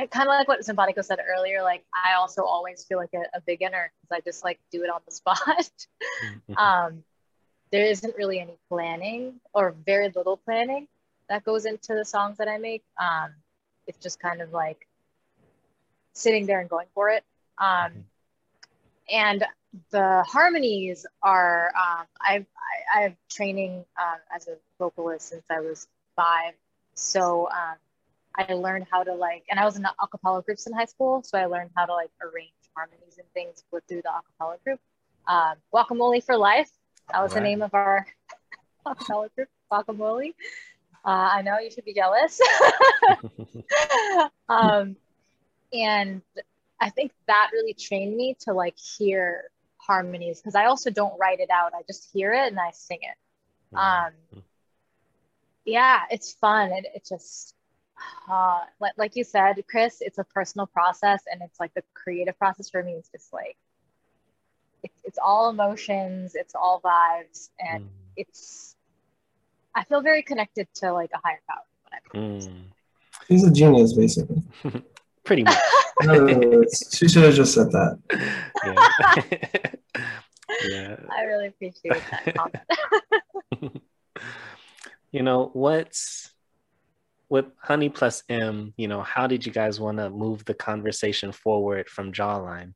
I 0.03 0.07
kind 0.07 0.29
of 0.29 0.33
like 0.33 0.49
what 0.49 0.63
Simpatico 0.65 1.01
said 1.03 1.21
earlier. 1.27 1.63
Like 1.63 1.85
I 1.95 2.15
also 2.15 2.43
always 2.43 2.85
feel 2.85 2.99
like 2.99 3.15
a, 3.15 3.23
a 3.35 3.41
beginner 3.41 3.93
because 4.03 4.19
I 4.19 4.21
just 4.21 4.45
like 4.45 4.59
do 4.71 4.83
it 4.83 4.91
on 4.91 5.01
the 5.07 5.13
spot. 5.13 5.39
Mm-hmm. 5.41 6.57
um, 6.59 7.05
there 7.73 7.87
isn't 7.87 8.15
really 8.17 8.41
any 8.41 8.59
planning 8.69 9.41
or 9.53 9.75
very 9.85 10.11
little 10.15 10.37
planning 10.37 10.87
that 11.29 11.45
goes 11.45 11.67
into 11.67 11.95
the 11.95 12.05
songs 12.05 12.39
that 12.39 12.49
I 12.49 12.59
make. 12.59 12.85
Um, 13.01 13.31
it's 13.87 13.99
just 13.99 14.21
kind 14.21 14.41
of 14.41 14.53
like 14.53 14.87
sitting 16.13 16.47
there 16.47 16.61
and 16.61 16.69
going 16.69 16.87
for 16.95 17.11
it. 17.11 17.25
Um, 17.59 18.05
and 19.11 19.45
the 19.91 20.25
harmonies 20.27 21.07
are 21.23 21.73
um, 21.77 22.07
I've 22.21 22.47
I, 22.95 23.01
have 23.03 23.17
training 23.31 23.85
um, 24.01 24.19
as 24.35 24.49
a 24.49 24.57
vocalist 24.79 25.29
since 25.29 25.45
I 25.51 25.61
was 25.61 25.89
five, 26.15 26.55
so 26.95 27.49
um, 27.49 27.77
I 28.37 28.53
learned 28.55 28.87
how 28.91 29.03
to 29.03 29.15
like, 29.15 29.45
and 29.51 29.59
I 29.59 29.65
was 29.65 29.77
in 29.77 29.83
the 29.83 29.93
acapella 30.01 30.45
groups 30.45 30.67
in 30.67 30.73
high 30.73 30.85
school, 30.85 31.23
so 31.23 31.39
I 31.39 31.47
learned 31.47 31.71
how 31.77 31.87
to 31.87 31.95
like 31.95 32.11
arrange 32.23 32.51
harmonies 32.77 33.19
and 33.19 33.27
things 33.35 33.65
with 33.73 33.85
through 33.89 34.03
the 34.03 34.11
acapella 34.11 34.63
group. 34.65 34.81
Um, 35.27 35.55
Guacamole 35.73 36.23
for 36.23 36.37
Life, 36.37 36.71
that 37.13 37.23
was 37.23 37.33
right. 37.33 37.41
the 37.41 37.49
name 37.49 37.63
of 37.63 37.75
our 37.75 38.07
acapella 38.87 39.29
group, 39.35 39.49
Guacamole. 39.71 40.35
Uh, 41.05 41.31
I 41.35 41.43
know 41.43 41.59
you 41.59 41.71
should 41.71 41.85
be 41.85 41.95
jealous. 41.95 42.41
um, 44.49 44.97
and 45.73 46.23
I 46.81 46.91
think 46.91 47.13
that 47.27 47.51
really 47.53 47.75
trained 47.75 48.17
me 48.17 48.37
to 48.41 48.53
like 48.53 48.77
hear 48.77 49.45
harmonies 49.87 50.41
because 50.41 50.55
I 50.55 50.67
also 50.67 50.91
don't 50.91 51.19
write 51.19 51.41
it 51.41 51.51
out. 51.51 51.73
I 51.75 51.83
just 51.87 52.09
hear 52.13 52.33
it 52.33 52.49
and 52.49 52.59
I 52.59 52.71
sing 52.73 52.99
it. 53.03 53.77
Um, 53.77 54.43
yeah, 55.65 56.03
it's 56.11 56.33
fun. 56.33 56.73
It, 56.73 56.87
it 56.95 57.07
just, 57.09 57.55
uh, 58.31 58.61
like, 58.81 58.93
like 58.97 59.17
you 59.17 59.25
said, 59.25 59.63
Chris, 59.69 59.99
it's 60.01 60.19
a 60.19 60.25
personal 60.25 60.67
process 60.67 61.23
and 61.31 61.43
it's 61.43 61.61
like 61.61 61.75
the 61.75 61.83
creative 61.95 62.39
process 62.39 62.71
for 62.71 62.83
me 62.83 62.93
is 62.93 63.09
just 63.13 63.33
like, 63.33 63.57
it, 64.83 64.91
it's 65.05 65.19
all 65.23 65.51
emotions, 65.51 66.35
it's 66.35 66.55
all 66.55 66.81
vibes, 66.81 67.51
and 67.59 67.85
mm. 67.85 67.89
it's, 68.17 68.77
I 69.75 69.85
feel 69.85 70.01
very 70.01 70.23
connected 70.23 70.69
to 70.77 70.93
like 70.93 71.11
a 71.15 71.19
higher 71.19 71.41
power. 71.49 71.65
Mm. 72.15 72.49
He's 73.29 73.45
a 73.45 73.51
genius, 73.51 73.93
basically. 73.93 74.43
Pretty 75.25 75.43
much. 75.43 75.59
no, 76.05 76.15
no, 76.15 76.39
no, 76.39 76.65
she 76.95 77.09
should 77.09 77.25
have 77.25 77.35
just 77.35 77.55
said 77.55 77.73
that. 77.73 77.99
Yeah. 78.75 79.73
yeah. 80.69 80.97
I 81.11 81.23
really 81.23 81.49
appreciate 81.49 82.03
that 82.11 82.67
you 85.13 85.23
know, 85.23 85.51
what's 85.53 86.33
with 87.29 87.47
Honey 87.59 87.89
plus 87.89 88.23
M, 88.29 88.73
you 88.77 88.89
know, 88.89 89.03
how 89.03 89.27
did 89.27 89.45
you 89.45 89.53
guys 89.53 89.81
want 89.81 89.99
to 89.99 90.11
move 90.11 90.45
the 90.45 90.55
conversation 90.55 91.33
forward 91.33 91.89
from 91.89 92.13
Jawline? 92.13 92.75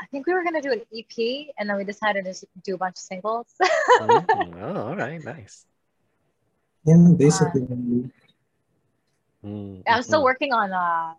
I 0.00 0.06
think 0.06 0.26
we 0.26 0.34
were 0.34 0.42
going 0.42 0.60
to 0.60 0.60
do 0.60 0.72
an 0.72 0.82
EP 0.94 1.48
and 1.58 1.68
then 1.68 1.76
we 1.76 1.84
decided 1.84 2.24
to 2.24 2.46
do 2.62 2.74
a 2.74 2.78
bunch 2.78 2.94
of 2.94 2.98
singles. 2.98 3.46
oh, 3.62 4.24
oh, 4.60 4.76
all 4.88 4.96
right, 4.96 5.22
nice. 5.24 5.64
Yeah, 6.84 7.12
basically. 7.16 7.62
Um, 7.62 8.12
mm, 9.44 9.82
I'm 9.86 10.02
still 10.02 10.18
mm-hmm. 10.18 10.24
working 10.24 10.52
on 10.52 10.72
uh 10.72 11.14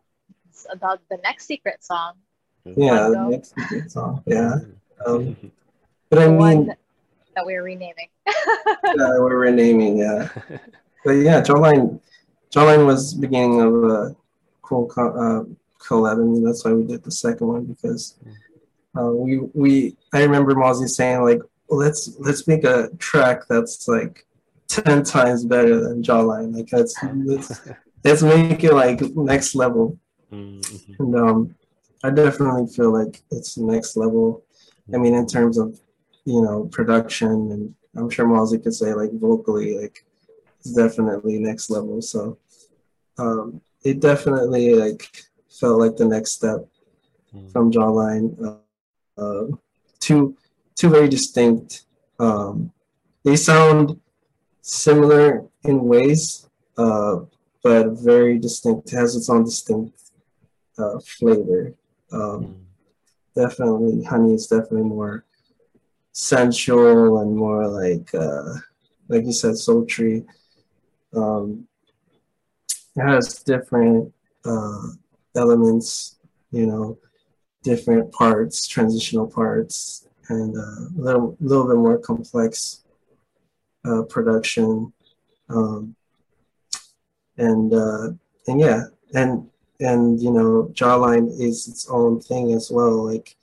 about 0.72 1.00
the 1.10 1.18
next 1.24 1.46
secret 1.46 1.84
song. 1.84 2.14
Yeah, 2.66 3.10
the 3.10 3.28
next 3.30 3.54
secret 3.56 3.92
song. 3.92 4.24
Yeah. 4.26 4.56
Um, 5.06 5.38
but 6.10 6.18
I 6.18 6.28
mean 6.28 6.74
that 7.38 7.46
we 7.46 7.54
are 7.54 7.64
renaming. 7.64 8.10
yeah, 8.28 9.20
we're 9.20 9.38
renaming. 9.38 10.00
Yeah. 10.00 10.28
But 11.06 11.12
yeah, 11.12 11.42
Jawline, 11.42 12.02
Jawline 12.52 12.86
was 12.88 13.14
beginning 13.14 13.62
of 13.62 13.84
a 13.84 14.16
cool 14.64 14.88
co- 14.88 15.14
uh, 15.14 15.44
collab. 15.80 16.14
I 16.14 16.24
mean, 16.24 16.44
that's 16.44 16.66
why 16.66 16.74
we 16.74 16.84
did 16.84 17.04
the 17.04 17.12
second 17.12 17.48
one 17.48 17.66
because 17.66 18.16
uh, 18.98 19.12
we 19.12 19.38
we 19.54 19.96
I 20.14 20.24
remember 20.24 20.56
Mozzie 20.56 20.90
saying 20.90 21.22
like, 21.24 21.42
let's 21.70 22.18
let's 22.20 22.48
make 22.48 22.64
a 22.64 22.90
track 22.98 23.42
that's 23.48 23.88
like 23.88 24.26
ten 24.68 25.04
times 25.04 25.46
better 25.46 25.80
than 25.80 26.02
Jawline. 26.02 26.56
Like 26.56 26.70
let's 26.72 26.96
let's, 27.04 27.70
let's 28.04 28.24
make 28.24 28.64
it 28.64 28.74
like 28.74 29.00
next 29.16 29.54
level. 29.54 29.98
Mm-hmm. 30.32 31.04
And 31.04 31.16
um, 31.16 31.56
I 32.04 32.10
definitely 32.10 32.68
feel 32.68 32.92
like 32.92 33.22
it's 33.32 33.56
the 33.56 33.64
next 33.64 33.98
level. 33.98 34.44
I 34.94 34.98
mean, 34.98 35.14
in 35.14 35.26
terms 35.26 35.58
of 35.58 35.80
you 36.26 36.42
know 36.42 36.66
production, 36.72 37.52
and 37.52 37.76
I'm 37.96 38.10
sure 38.10 38.26
Mozzie 38.26 38.62
could 38.62 38.74
say 38.74 38.94
like 38.94 39.12
vocally, 39.14 39.78
like 39.78 40.06
it's 40.60 40.74
definitely 40.74 41.40
next 41.40 41.70
level. 41.70 42.02
So 42.02 42.38
um, 43.18 43.62
it 43.84 44.00
definitely 44.00 44.76
like 44.76 45.10
felt 45.50 45.80
like 45.80 45.96
the 45.98 46.06
next 46.06 46.32
step 46.32 46.68
mm. 47.34 47.52
from 47.52 47.72
Jawline. 47.72 48.36
Uh, 48.44 49.22
uh, 49.22 49.48
two 50.00 50.38
two 50.76 50.90
very 50.90 51.10
distinct. 51.10 51.86
Um, 52.20 52.72
they 53.24 53.36
sound 53.36 54.00
similar 54.62 55.46
in 55.64 55.84
ways, 55.84 56.48
uh, 56.78 57.18
but 57.64 57.94
very 57.94 58.38
distinct. 58.38 58.94
It 58.94 58.96
has 58.96 59.16
its 59.16 59.30
own 59.30 59.44
distinct 59.44 60.07
uh, 60.78 61.00
flavor. 61.00 61.74
Um, 62.12 62.22
mm. 62.22 62.56
Definitely, 63.36 64.04
honey 64.04 64.34
is 64.34 64.48
definitely 64.48 64.84
more 64.84 65.24
sensual 66.12 67.20
and 67.20 67.36
more 67.36 67.68
like, 67.68 68.14
uh, 68.16 68.56
like 69.10 69.26
you 69.26 69.32
said, 69.32 69.56
sultry. 69.58 70.26
Um, 71.16 71.68
it 72.96 73.02
has 73.02 73.44
different 73.44 74.12
uh, 74.44 74.88
elements, 75.36 76.18
you 76.52 76.66
know, 76.66 76.98
different 77.64 78.12
parts, 78.12 78.68
transitional 78.68 79.28
parts, 79.28 80.08
and 80.30 80.58
uh, 80.58 80.62
a 80.62 81.02
little, 81.02 81.38
little 81.40 81.68
bit 81.68 81.78
more 81.78 82.00
complex 82.00 82.84
uh, 83.86 84.02
production, 84.04 84.92
um, 85.50 85.96
and 87.38 87.74
uh, 87.74 88.10
and 88.48 88.60
yeah, 88.60 88.84
and 89.14 89.48
and 89.80 90.20
you 90.22 90.32
know, 90.32 90.72
Jawline 90.74 91.30
is 91.40 91.68
its 91.68 91.88
own 91.90 92.20
thing 92.20 92.54
as 92.54 92.72
well. 92.72 93.06
Like, 93.06 93.36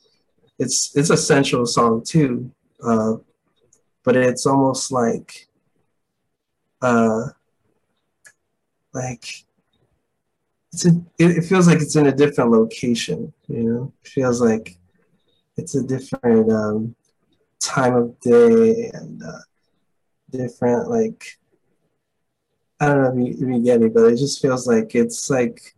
it's 0.58 0.96
it's 0.96 1.10
a 1.10 1.16
sensual 1.16 1.66
song 1.66 2.02
too, 2.04 2.50
uh, 2.82 3.14
but 4.04 4.16
it's 4.16 4.46
almost 4.46 4.92
like, 4.92 5.48
uh, 6.82 7.28
like 8.92 9.44
it's 10.72 10.86
a, 10.86 10.90
it, 11.18 11.44
feels 11.44 11.68
like 11.68 11.80
it's 11.80 11.96
in 11.96 12.06
a 12.06 12.12
different 12.12 12.50
location. 12.50 13.32
You 13.48 13.62
know, 13.62 13.92
it 14.02 14.08
feels 14.08 14.40
like 14.40 14.76
it's 15.56 15.74
a 15.74 15.82
different 15.82 16.50
um, 16.50 16.94
time 17.60 17.94
of 17.94 18.20
day 18.20 18.90
and. 18.92 19.22
Uh, 19.22 19.38
different 20.36 20.90
like 20.90 21.38
I 22.80 22.86
don't 22.88 23.02
know 23.02 23.22
if 23.22 23.40
you, 23.40 23.46
if 23.46 23.54
you 23.54 23.64
get 23.64 23.80
me, 23.80 23.88
but 23.88 24.12
it 24.12 24.16
just 24.16 24.42
feels 24.42 24.66
like 24.66 24.94
it's 24.94 25.30
like 25.30 25.74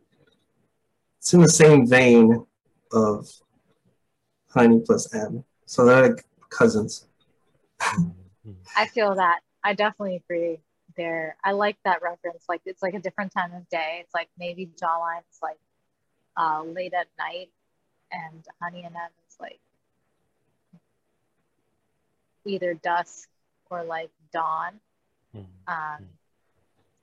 it's 1.26 1.34
in 1.34 1.40
the 1.40 1.48
same 1.48 1.84
vein 1.88 2.46
of 2.92 3.28
Honey 4.50 4.80
plus 4.86 5.12
M. 5.12 5.42
So 5.64 5.84
they're 5.84 6.10
like 6.10 6.24
cousins. 6.50 7.08
I 8.76 8.86
feel 8.94 9.12
that. 9.16 9.40
I 9.64 9.74
definitely 9.74 10.22
agree 10.24 10.60
there. 10.96 11.36
I 11.42 11.50
like 11.50 11.78
that 11.84 12.00
reference. 12.00 12.44
Like 12.48 12.60
it's 12.64 12.80
like 12.80 12.94
a 12.94 13.00
different 13.00 13.32
time 13.32 13.52
of 13.54 13.68
day. 13.68 13.98
It's 14.02 14.14
like 14.14 14.28
maybe 14.38 14.70
Jawline's 14.80 15.40
like 15.42 15.58
uh, 16.36 16.62
late 16.62 16.94
at 16.94 17.08
night 17.18 17.50
and 18.12 18.46
Honey 18.62 18.84
and 18.84 18.94
M 18.94 19.10
is 19.28 19.36
like 19.40 19.58
either 22.44 22.74
dusk 22.74 23.28
or 23.68 23.82
like 23.82 24.10
dawn. 24.32 24.74
Mm-hmm. 25.36 25.44
Um, 25.66 26.06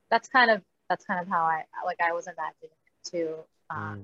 that's 0.09 0.29
kind 0.29 0.49
of 0.49 0.61
that's 0.87 1.03
kind 1.03 1.19
of 1.19 1.27
how 1.27 1.43
I 1.43 1.65
like 1.85 1.99
I 2.01 2.13
was 2.13 2.27
imagining 2.27 2.71
it 2.71 3.09
too. 3.11 3.35
Um, 3.73 3.97
mm. 3.97 4.03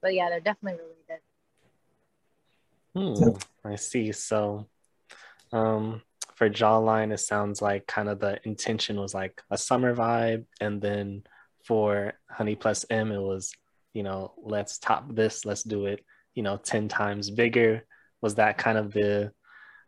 But 0.00 0.14
yeah, 0.14 0.30
they're 0.30 0.40
definitely 0.40 0.80
related. 0.82 1.20
Hmm, 3.64 3.68
I 3.68 3.76
see. 3.76 4.12
So, 4.12 4.66
um, 5.52 6.02
for 6.34 6.48
Jawline, 6.48 7.12
it 7.12 7.18
sounds 7.18 7.60
like 7.60 7.86
kind 7.86 8.08
of 8.08 8.18
the 8.18 8.40
intention 8.44 8.98
was 8.98 9.14
like 9.14 9.42
a 9.50 9.58
summer 9.58 9.94
vibe, 9.94 10.46
and 10.60 10.80
then 10.80 11.22
for 11.64 12.14
Honey 12.30 12.56
Plus 12.56 12.84
M, 12.90 13.12
it 13.12 13.20
was 13.20 13.52
you 13.92 14.02
know 14.02 14.32
let's 14.42 14.78
top 14.78 15.14
this, 15.14 15.44
let's 15.44 15.62
do 15.62 15.86
it, 15.86 16.04
you 16.34 16.42
know, 16.42 16.56
ten 16.56 16.88
times 16.88 17.30
bigger. 17.30 17.84
Was 18.22 18.36
that 18.36 18.58
kind 18.58 18.78
of 18.78 18.92
the 18.92 19.32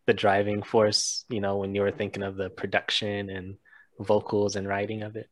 the 0.06 0.14
driving 0.14 0.62
force, 0.62 1.24
you 1.28 1.40
know, 1.40 1.56
when 1.56 1.74
you 1.74 1.82
were 1.82 1.90
thinking 1.90 2.22
of 2.22 2.36
the 2.36 2.50
production 2.50 3.30
and 3.30 3.56
vocals 3.98 4.56
and 4.56 4.66
writing 4.66 5.02
of 5.02 5.16
it? 5.16 5.28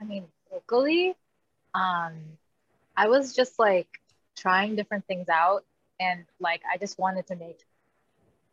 I 0.00 0.04
mean, 0.04 0.26
vocally, 0.50 1.16
um, 1.74 2.14
I 2.96 3.08
was 3.08 3.34
just 3.34 3.58
like 3.58 3.88
trying 4.36 4.76
different 4.76 5.06
things 5.06 5.28
out 5.28 5.64
and 6.00 6.24
like 6.40 6.62
I 6.72 6.78
just 6.78 6.98
wanted 6.98 7.26
to 7.28 7.36
make 7.36 7.60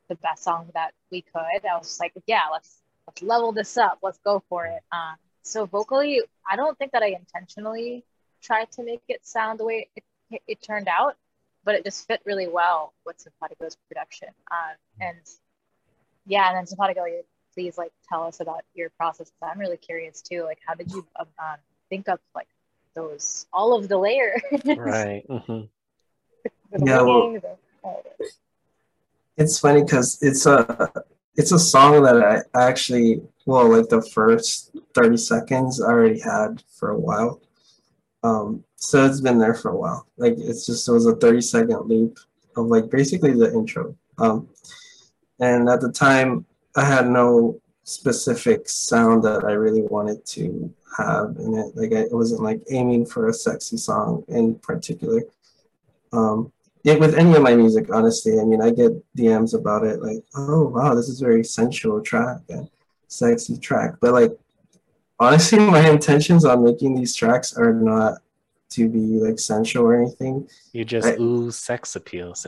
the 0.07 0.15
best 0.15 0.43
song 0.43 0.69
that 0.73 0.93
we 1.11 1.21
could. 1.21 1.41
I 1.41 1.77
was 1.77 1.99
like, 1.99 2.13
yeah, 2.27 2.43
let's 2.51 2.81
let's 3.07 3.21
level 3.21 3.51
this 3.51 3.77
up. 3.77 3.99
Let's 4.01 4.19
go 4.19 4.43
for 4.49 4.65
it. 4.65 4.81
Um, 4.91 5.15
so 5.43 5.65
vocally, 5.65 6.21
I 6.49 6.55
don't 6.55 6.77
think 6.77 6.91
that 6.91 7.03
I 7.03 7.07
intentionally 7.07 8.03
tried 8.41 8.71
to 8.73 8.83
make 8.83 9.01
it 9.07 9.25
sound 9.25 9.59
the 9.59 9.65
way 9.65 9.87
it, 9.95 10.41
it 10.47 10.61
turned 10.61 10.87
out 10.87 11.17
but 11.65 11.75
it 11.75 11.83
just 11.83 12.07
fit 12.07 12.21
really 12.25 12.47
well 12.47 12.93
with 13.05 13.17
Simpatico's 13.17 13.75
production. 13.87 14.29
Um, 14.51 14.75
and 15.01 15.17
yeah, 16.27 16.47
and 16.47 16.57
then 16.57 16.67
Simpatico, 16.67 17.03
please 17.53 17.77
like 17.77 17.91
tell 18.07 18.23
us 18.23 18.39
about 18.39 18.61
your 18.75 18.91
process. 18.91 19.31
I'm 19.41 19.59
really 19.59 19.77
curious 19.77 20.21
too. 20.21 20.43
Like, 20.43 20.59
how 20.65 20.75
did 20.75 20.91
you 20.91 21.05
um, 21.19 21.57
think 21.89 22.07
of 22.07 22.19
like 22.35 22.47
those 22.95 23.45
all 23.53 23.77
of 23.77 23.87
the 23.87 23.97
layers. 23.97 24.41
right. 24.65 25.23
Mm-hmm. 25.27 25.61
yeah. 26.85 27.01
Well, 27.01 27.37
it's 29.37 29.59
funny 29.59 29.83
because 29.83 30.17
it's 30.21 30.45
a 30.45 30.91
it's 31.35 31.51
a 31.51 31.59
song 31.59 32.03
that 32.03 32.47
I 32.53 32.67
actually 32.69 33.21
well 33.45 33.69
like 33.69 33.89
the 33.89 34.01
first 34.01 34.75
30 34.93 35.17
seconds 35.17 35.81
I 35.81 35.87
already 35.87 36.19
had 36.19 36.63
for 36.79 36.89
a 36.91 36.99
while. 36.99 37.41
Um, 38.23 38.63
so 38.75 39.05
it's 39.05 39.21
been 39.21 39.37
there 39.37 39.53
for 39.53 39.71
a 39.71 39.75
while. 39.75 40.07
Like 40.17 40.35
it's 40.37 40.65
just 40.65 40.87
it 40.87 40.91
was 40.91 41.05
a 41.05 41.15
30 41.15 41.41
second 41.41 41.81
loop 41.87 42.17
of 42.55 42.67
like 42.67 42.89
basically 42.89 43.33
the 43.33 43.53
intro. 43.53 43.95
Um, 44.17 44.47
and 45.39 45.69
at 45.69 45.81
the 45.81 45.91
time 45.91 46.45
I 46.75 46.85
had 46.85 47.09
no 47.09 47.59
specific 47.83 48.67
sound 48.67 49.23
that 49.23 49.43
I 49.43 49.51
really 49.51 49.83
wanted 49.83 50.25
to 50.25 50.73
have 50.97 51.35
in 51.39 51.57
it. 51.57 51.75
Like 51.75 51.93
I 51.93 52.05
wasn't 52.11 52.41
like 52.41 52.61
aiming 52.71 53.05
for 53.05 53.27
a 53.27 53.33
sexy 53.33 53.77
song 53.77 54.23
in 54.27 54.55
particular. 54.55 55.21
Um, 56.13 56.51
yeah, 56.83 56.95
with 56.95 57.15
any 57.15 57.33
of 57.35 57.41
my 57.41 57.55
music, 57.55 57.87
honestly, 57.91 58.39
I 58.39 58.43
mean, 58.43 58.61
I 58.61 58.69
get 58.69 58.91
DMs 59.17 59.55
about 59.55 59.83
it, 59.85 60.03
like, 60.03 60.23
oh 60.35 60.67
wow, 60.67 60.93
this 60.93 61.09
is 61.09 61.19
very 61.19 61.43
sensual 61.43 61.99
track 62.01 62.37
and 62.49 62.69
sexy 63.07 63.57
track. 63.57 63.95
But 63.99 64.13
like, 64.13 64.37
honestly, 65.19 65.59
my 65.71 65.89
intentions 65.89 66.45
on 66.45 66.63
making 66.63 66.95
these 66.95 67.15
tracks 67.15 67.57
are 67.57 67.73
not 67.73 68.19
to 68.71 68.89
be 68.89 69.19
like 69.19 69.39
sensual 69.39 69.85
or 69.85 69.95
anything. 69.99 70.47
You 70.73 70.85
just 70.85 71.07
I, 71.07 71.15
ooze 71.19 71.57
sex 71.57 71.95
appeal, 71.95 72.35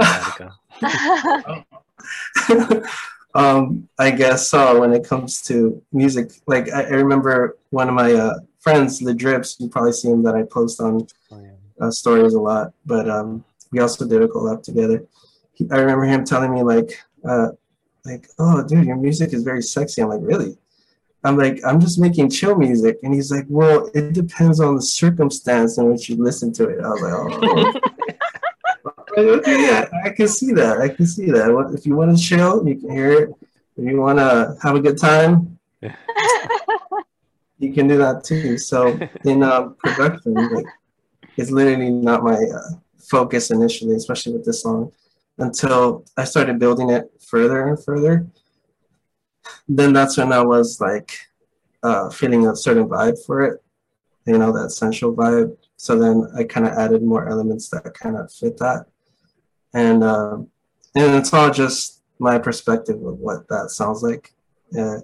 um, 3.38 3.88
I 4.00 4.10
guess 4.10 4.50
so. 4.50 4.76
Uh, 4.76 4.80
when 4.80 4.94
it 4.94 5.08
comes 5.08 5.44
to 5.44 5.82
music, 5.94 6.32
like 6.48 6.72
I, 6.72 6.86
I 6.86 6.90
remember 6.90 7.58
one 7.70 7.88
of 7.88 7.94
my 7.94 8.12
uh, 8.12 8.40
friends, 8.60 9.00
the 9.00 9.14
Drips. 9.14 9.58
You 9.60 9.70
probably 9.70 9.92
see 9.92 10.10
him 10.10 10.24
that 10.24 10.34
I 10.34 10.42
post 10.42 10.82
on 10.82 11.06
oh, 11.32 11.40
yeah. 11.40 11.86
uh, 11.86 11.92
stories 11.92 12.34
a 12.34 12.42
lot, 12.42 12.74
but 12.88 13.08
um, 13.08 13.46
we 13.72 13.80
also 13.80 14.08
did 14.08 14.24
a 14.24 14.28
collab 14.28 14.64
together. 14.64 15.06
He, 15.54 15.68
I 15.72 15.78
remember 15.78 16.06
him 16.06 16.26
telling 16.26 16.52
me 16.52 16.64
like, 16.64 17.00
uh, 17.30 17.50
like, 18.06 18.28
oh, 18.40 18.64
dude, 18.64 18.88
your 18.88 18.98
music 18.98 19.34
is 19.34 19.44
very 19.44 19.62
sexy. 19.62 20.02
I'm 20.02 20.10
like, 20.10 20.22
really? 20.24 20.58
I'm 21.24 21.38
like, 21.38 21.60
I'm 21.64 21.80
just 21.80 22.00
making 22.00 22.32
chill 22.32 22.56
music, 22.56 22.98
and 23.04 23.14
he's 23.14 23.32
like, 23.32 23.46
well, 23.50 23.88
it 23.94 24.14
depends 24.14 24.60
on 24.60 24.78
the 24.78 24.82
circumstance 24.82 25.78
in 25.78 25.92
which 25.92 26.10
you 26.10 26.16
listen 26.16 26.52
to 26.54 26.70
it. 26.70 26.84
I 26.84 26.90
was 26.90 27.02
like, 27.02 27.14
oh. 27.14 27.80
okay, 29.18 29.62
yeah, 29.62 29.90
I 30.04 30.10
can 30.12 30.28
see 30.28 30.54
that. 30.54 30.80
I 30.80 30.90
can 30.90 31.06
see 31.08 31.32
that. 31.32 31.50
If 31.74 31.86
you 31.86 31.96
want 31.96 32.16
to 32.16 32.24
chill, 32.24 32.68
you 32.68 32.76
can 32.76 32.92
hear 32.92 33.12
it. 33.24 33.30
If 33.76 33.86
you 33.86 34.00
want 34.00 34.20
to 34.20 34.56
have 34.62 34.76
a 34.76 34.80
good 34.80 34.98
time, 34.98 35.60
you 37.60 37.74
can 37.74 37.88
do 37.88 37.98
that 37.98 38.24
too. 38.24 38.58
So 38.58 39.00
in 39.24 39.44
uh, 39.44 39.70
production, 39.80 40.34
like, 40.34 40.66
it's 41.36 41.52
literally 41.52 41.90
not 41.90 42.24
my 42.24 42.34
uh, 42.34 42.72
focus 42.98 43.52
initially, 43.52 43.96
especially 43.96 44.34
with 44.34 44.46
this 44.46 44.62
song, 44.62 44.92
until 45.38 46.06
I 46.16 46.24
started 46.24 46.60
building 46.60 46.90
it 46.90 47.12
further 47.20 47.68
and 47.68 47.84
further. 47.84 48.28
Then 49.68 49.94
that's 49.94 50.18
when 50.18 50.32
I 50.32 50.44
was 50.44 50.82
like 50.82 51.18
uh, 51.84 52.10
feeling 52.10 52.48
a 52.48 52.56
certain 52.56 52.88
vibe 52.88 53.24
for 53.26 53.44
it, 53.44 53.64
you 54.26 54.38
know, 54.38 54.52
that 54.52 54.72
sensual 54.72 55.16
vibe. 55.16 55.56
So 55.78 55.98
then 55.98 56.30
I 56.36 56.44
kind 56.44 56.68
of 56.68 56.74
added 56.74 57.04
more 57.04 57.30
elements 57.30 57.70
that 57.70 57.94
kind 57.94 58.18
of 58.18 58.32
fit 58.32 58.58
that. 58.58 58.88
And, 59.74 60.04
uh, 60.04 60.38
and 60.96 61.16
it's 61.16 61.34
all 61.34 61.52
just 61.52 62.02
my 62.20 62.40
perspective 62.40 63.04
of 63.04 63.20
what 63.20 63.48
that 63.50 63.70
sounds 63.70 64.02
like. 64.02 64.34
Yeah. 64.72 65.00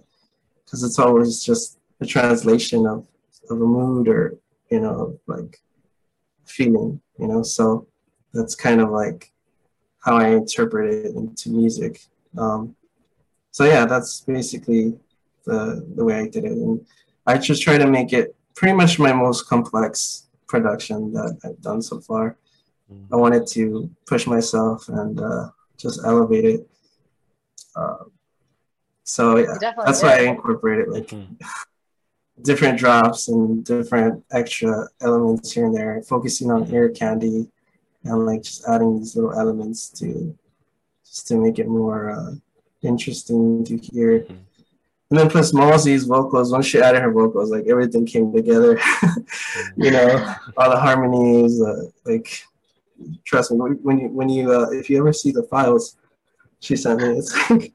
Cause 0.70 0.84
it's 0.84 0.98
always 1.00 1.44
just 1.44 1.78
a 2.02 2.06
translation 2.06 2.88
of, 2.88 3.08
of 3.50 3.62
a 3.62 3.66
mood 3.66 4.08
or, 4.08 4.38
you 4.72 4.80
know, 4.80 5.20
like 5.28 5.62
feeling, 6.46 7.00
you 7.20 7.28
know, 7.28 7.44
so 7.44 7.88
that's 8.34 8.56
kind 8.56 8.82
of 8.82 8.90
like 8.90 9.32
how 10.04 10.18
I 10.18 10.30
interpret 10.30 10.94
it 10.94 11.16
into 11.16 11.50
music. 11.50 12.02
Um, 12.38 12.76
so 13.52 13.66
yeah, 13.66 13.86
that's 13.86 14.22
basically 14.22 14.98
the 15.46 15.86
the 15.96 16.04
way 16.04 16.20
I 16.20 16.28
did 16.28 16.46
it, 16.46 16.52
and 16.52 16.86
I 17.28 17.38
just 17.38 17.62
try 17.62 17.78
to 17.78 17.88
make 17.88 18.14
it 18.14 18.36
pretty 18.56 18.76
much 18.76 19.00
my 19.00 19.14
most 19.14 19.48
complex 19.48 20.28
production 20.48 21.14
that 21.14 21.40
I've 21.44 21.62
done 21.62 21.82
so 21.82 22.00
far. 22.00 22.38
I 23.12 23.16
wanted 23.16 23.48
to 23.48 23.90
push 24.06 24.28
myself 24.28 24.90
and 24.90 25.20
uh, 25.20 25.50
just 25.78 26.02
elevate 26.06 26.46
it. 26.46 26.68
Uh, 27.76 28.06
so 29.04 29.38
yeah, 29.38 29.58
that's 29.86 30.02
did. 30.02 30.08
why 30.08 30.18
I 30.18 30.22
incorporated 30.22 30.90
like 30.90 31.08
mm-hmm. 31.08 31.34
different 32.42 32.78
drops 32.78 33.28
and 33.28 33.64
different 33.66 34.24
extra 34.32 34.88
elements 35.02 35.52
here 35.52 35.66
and 35.66 35.76
there, 35.76 36.02
focusing 36.04 36.52
on 36.52 36.72
ear 36.74 36.90
candy 36.90 37.48
and 38.04 38.26
like 38.26 38.44
just 38.44 38.68
adding 38.68 39.00
these 39.00 39.16
little 39.16 39.38
elements 39.38 39.90
to 39.90 40.38
just 41.06 41.28
to 41.28 41.38
make 41.38 41.60
it 41.60 41.68
more 41.68 42.12
uh, 42.12 42.32
interesting 42.82 43.64
to 43.66 43.78
hear. 43.78 44.20
Mm-hmm. 44.20 44.34
And 45.10 45.20
then 45.20 45.30
plus 45.30 45.54
Mosey's 45.54 46.06
vocals, 46.06 46.52
once 46.52 46.66
she 46.66 46.82
added 46.82 47.02
her 47.04 47.12
vocals, 47.12 47.52
like 47.52 47.68
everything 47.68 48.06
came 48.06 48.34
together. 48.34 48.80
you 49.78 49.92
know, 49.92 50.36
all 50.58 50.72
the 50.72 50.80
harmonies, 50.80 51.62
uh, 51.62 51.84
like 52.04 52.44
trust 53.26 53.52
me, 53.52 53.58
when 53.58 54.00
you 54.00 54.08
when 54.10 54.30
you 54.30 54.52
uh, 54.52 54.70
if 54.72 54.90
you 54.90 54.98
ever 54.98 55.14
see 55.14 55.32
the 55.32 55.44
files 55.44 55.98
she 56.60 56.76
sent 56.76 57.02
me, 57.02 57.18
it's 57.18 57.50
like 57.50 57.74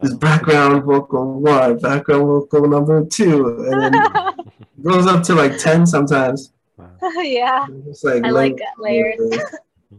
this 0.00 0.14
background 0.14 0.84
vocal 0.84 1.40
one, 1.40 1.78
background 1.78 2.26
vocal 2.26 2.68
number 2.68 3.04
two, 3.04 3.66
and 3.70 3.94
then 3.94 4.34
goes 4.82 5.06
up 5.06 5.22
to 5.24 5.34
like 5.34 5.58
ten 5.58 5.86
sometimes. 5.86 6.52
yeah. 7.16 7.66
It's 7.86 8.04
like 8.04 8.24
I 8.24 8.30
like 8.30 8.58
layers. 8.78 9.20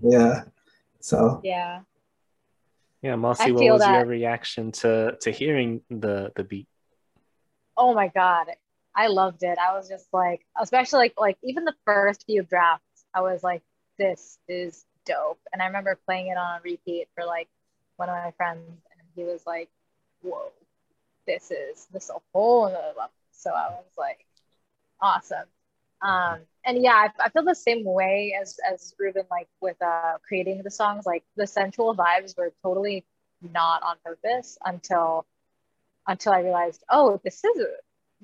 yeah. 0.02 0.44
So. 1.00 1.42
Yeah. 1.44 1.82
Yeah, 3.02 3.18
Mossy, 3.18 3.52
what 3.52 3.66
was 3.66 3.82
that. 3.82 3.98
your 3.98 4.06
reaction 4.06 4.72
to 4.72 5.18
to 5.20 5.30
hearing 5.30 5.82
the 5.90 6.32
the 6.38 6.44
beat? 6.46 6.70
Oh 7.76 7.94
my 7.94 8.08
god, 8.08 8.48
I 8.96 9.08
loved 9.08 9.44
it. 9.44 9.58
I 9.58 9.74
was 9.74 9.90
just 9.90 10.08
like, 10.14 10.46
especially 10.58 11.00
like 11.00 11.14
like 11.18 11.38
even 11.44 11.66
the 11.66 11.76
first 11.84 12.24
few 12.26 12.44
drafts, 12.44 13.04
I 13.14 13.20
was 13.20 13.44
like, 13.44 13.62
this 13.98 14.40
is 14.48 14.86
dope. 15.06 15.40
And 15.52 15.62
I 15.62 15.68
remember 15.68 15.98
playing 16.06 16.28
it 16.28 16.38
on 16.38 16.62
repeat 16.64 17.08
for 17.16 17.26
like 17.26 17.50
one 17.98 18.10
of 18.10 18.16
my 18.16 18.32
friends, 18.32 18.62
and 18.68 19.08
he 19.16 19.24
was 19.24 19.46
like, 19.46 19.70
whoa, 20.22 20.52
this 21.28 21.52
is 21.52 21.88
this 21.92 22.10
a 22.10 22.20
whole 22.34 22.66
other 22.66 22.76
level. 22.76 23.12
So 23.32 23.52
I 23.52 23.70
was 23.70 23.94
like, 23.98 24.26
awesome. 25.02 25.46
Um, 26.02 26.40
and 26.66 26.84
yeah, 26.84 26.94
I, 26.94 27.10
I, 27.26 27.30
feel 27.30 27.44
the 27.44 27.56
same 27.56 27.86
way 27.86 28.38
as 28.40 28.60
as 28.70 28.94
Ruben, 29.00 29.24
like 29.32 29.48
with 29.62 29.82
uh, 29.82 30.18
creating 30.28 30.62
the 30.64 30.72
songs. 30.72 31.06
Like 31.06 31.24
the 31.38 31.48
sensual 31.48 31.96
vibes 31.96 32.38
were 32.38 32.52
totally 32.62 33.06
not 33.54 33.84
on 33.84 33.96
purpose 34.04 34.58
until 34.66 35.26
until 36.08 36.34
I 36.34 36.40
realized, 36.40 36.84
oh, 36.90 37.22
this 37.24 37.44
is 37.44 37.66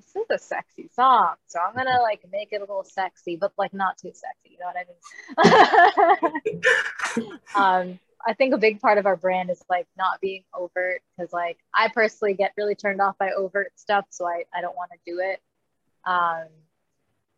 this 0.00 0.16
is 0.16 0.30
a 0.30 0.38
sexy 0.38 0.88
song. 0.94 1.34
So 1.46 1.58
I'm 1.60 1.74
gonna 1.74 2.00
like 2.02 2.24
make 2.32 2.48
it 2.52 2.56
a 2.56 2.60
little 2.60 2.84
sexy, 2.84 3.36
but 3.36 3.52
like 3.58 3.72
not 3.72 3.98
too 3.98 4.12
sexy. 4.14 4.50
You 4.50 4.58
know 4.58 4.66
what 4.66 5.46
I 5.46 7.22
mean? 7.24 7.32
um, 7.54 7.98
I 8.26 8.34
think 8.34 8.54
a 8.54 8.58
big 8.58 8.80
part 8.80 8.98
of 8.98 9.06
our 9.06 9.16
brand 9.16 9.50
is 9.50 9.62
like 9.68 9.86
not 9.96 10.20
being 10.20 10.44
overt 10.54 11.02
because 11.16 11.32
like 11.32 11.58
I 11.74 11.88
personally 11.88 12.34
get 12.34 12.52
really 12.56 12.74
turned 12.74 13.00
off 13.00 13.18
by 13.18 13.30
overt 13.30 13.72
stuff, 13.76 14.06
so 14.10 14.26
I 14.26 14.44
I 14.54 14.60
don't 14.60 14.76
want 14.76 14.90
to 14.92 14.98
do 15.10 15.20
it. 15.20 15.40
Um, 16.04 16.46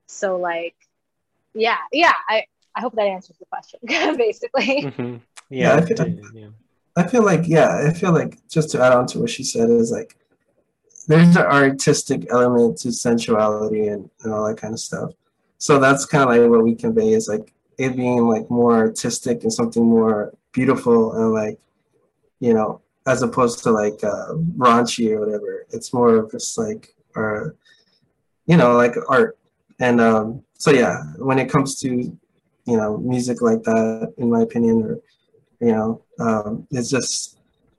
so 0.07 0.37
like, 0.37 0.75
yeah, 1.55 1.79
yeah. 1.93 2.13
I 2.29 2.47
I 2.75 2.81
hope 2.81 2.95
that 2.95 3.07
answers 3.07 3.37
the 3.39 3.47
question 3.47 3.81
basically. 4.17 4.83
Mm-hmm. 4.83 5.17
Yeah, 5.51 5.75
yeah, 5.75 5.75
I 5.75 5.87
feel, 5.87 6.09
yeah. 6.35 6.49
I 6.97 7.07
feel 7.09 7.23
like 7.25 7.47
yeah, 7.47 7.85
I 7.87 7.93
feel 7.93 8.13
like 8.13 8.47
just 8.49 8.71
to 8.71 8.83
add 8.83 8.93
on 8.93 9.07
to 9.09 9.21
what 9.21 9.31
she 9.31 9.45
said 9.45 9.69
is 9.71 9.91
like 9.91 10.17
there's 11.07 11.37
an 11.37 11.43
artistic 11.43 12.27
element 12.31 12.79
to 12.79 12.93
sensuality 12.93 13.89
and, 13.89 14.09
and 14.23 14.33
all 14.33 14.47
that 14.47 14.57
kind 14.57 14.75
of 14.75 14.81
stuff. 14.81 15.13
So 15.59 15.79
that's 15.79 16.07
kind 16.07 16.25
of 16.25 16.31
like 16.31 16.51
what 16.51 16.65
we 16.65 16.75
convey 16.75 17.13
is 17.13 17.29
like 17.29 17.53
it 17.79 17.97
being 17.97 18.27
like 18.29 18.51
more 18.51 18.77
artistic 18.77 19.43
and 19.43 19.53
something 19.53 19.85
more 19.85 20.33
beautiful 20.53 21.15
and 21.15 21.33
like 21.33 21.59
you 22.41 22.53
know 22.53 22.81
as 23.07 23.23
opposed 23.23 23.63
to 23.65 23.71
like 23.71 24.03
uh, 24.05 24.35
raunchy 24.57 25.13
or 25.13 25.21
whatever. 25.21 25.67
It's 25.71 25.93
more 25.93 26.17
of 26.17 26.31
just 26.31 26.59
like 26.59 26.95
or 27.15 27.57
you 28.47 28.57
know 28.57 28.75
like 28.75 28.95
art 29.09 29.39
and 29.83 30.01
um, 30.01 30.45
so 30.55 30.71
yeah, 30.71 31.03
when 31.19 31.41
it 31.41 31.51
comes 31.51 31.81
to 31.81 31.89
you 31.91 32.77
know 32.77 32.97
music 32.99 33.43
like 33.43 33.65
that, 33.65 34.15
in 34.17 34.31
my 34.31 34.43
opinion, 34.43 34.83
or 34.85 35.01
you 35.61 35.73
know, 35.73 36.03
um, 36.21 36.69
it's 36.71 36.89
just 36.89 37.39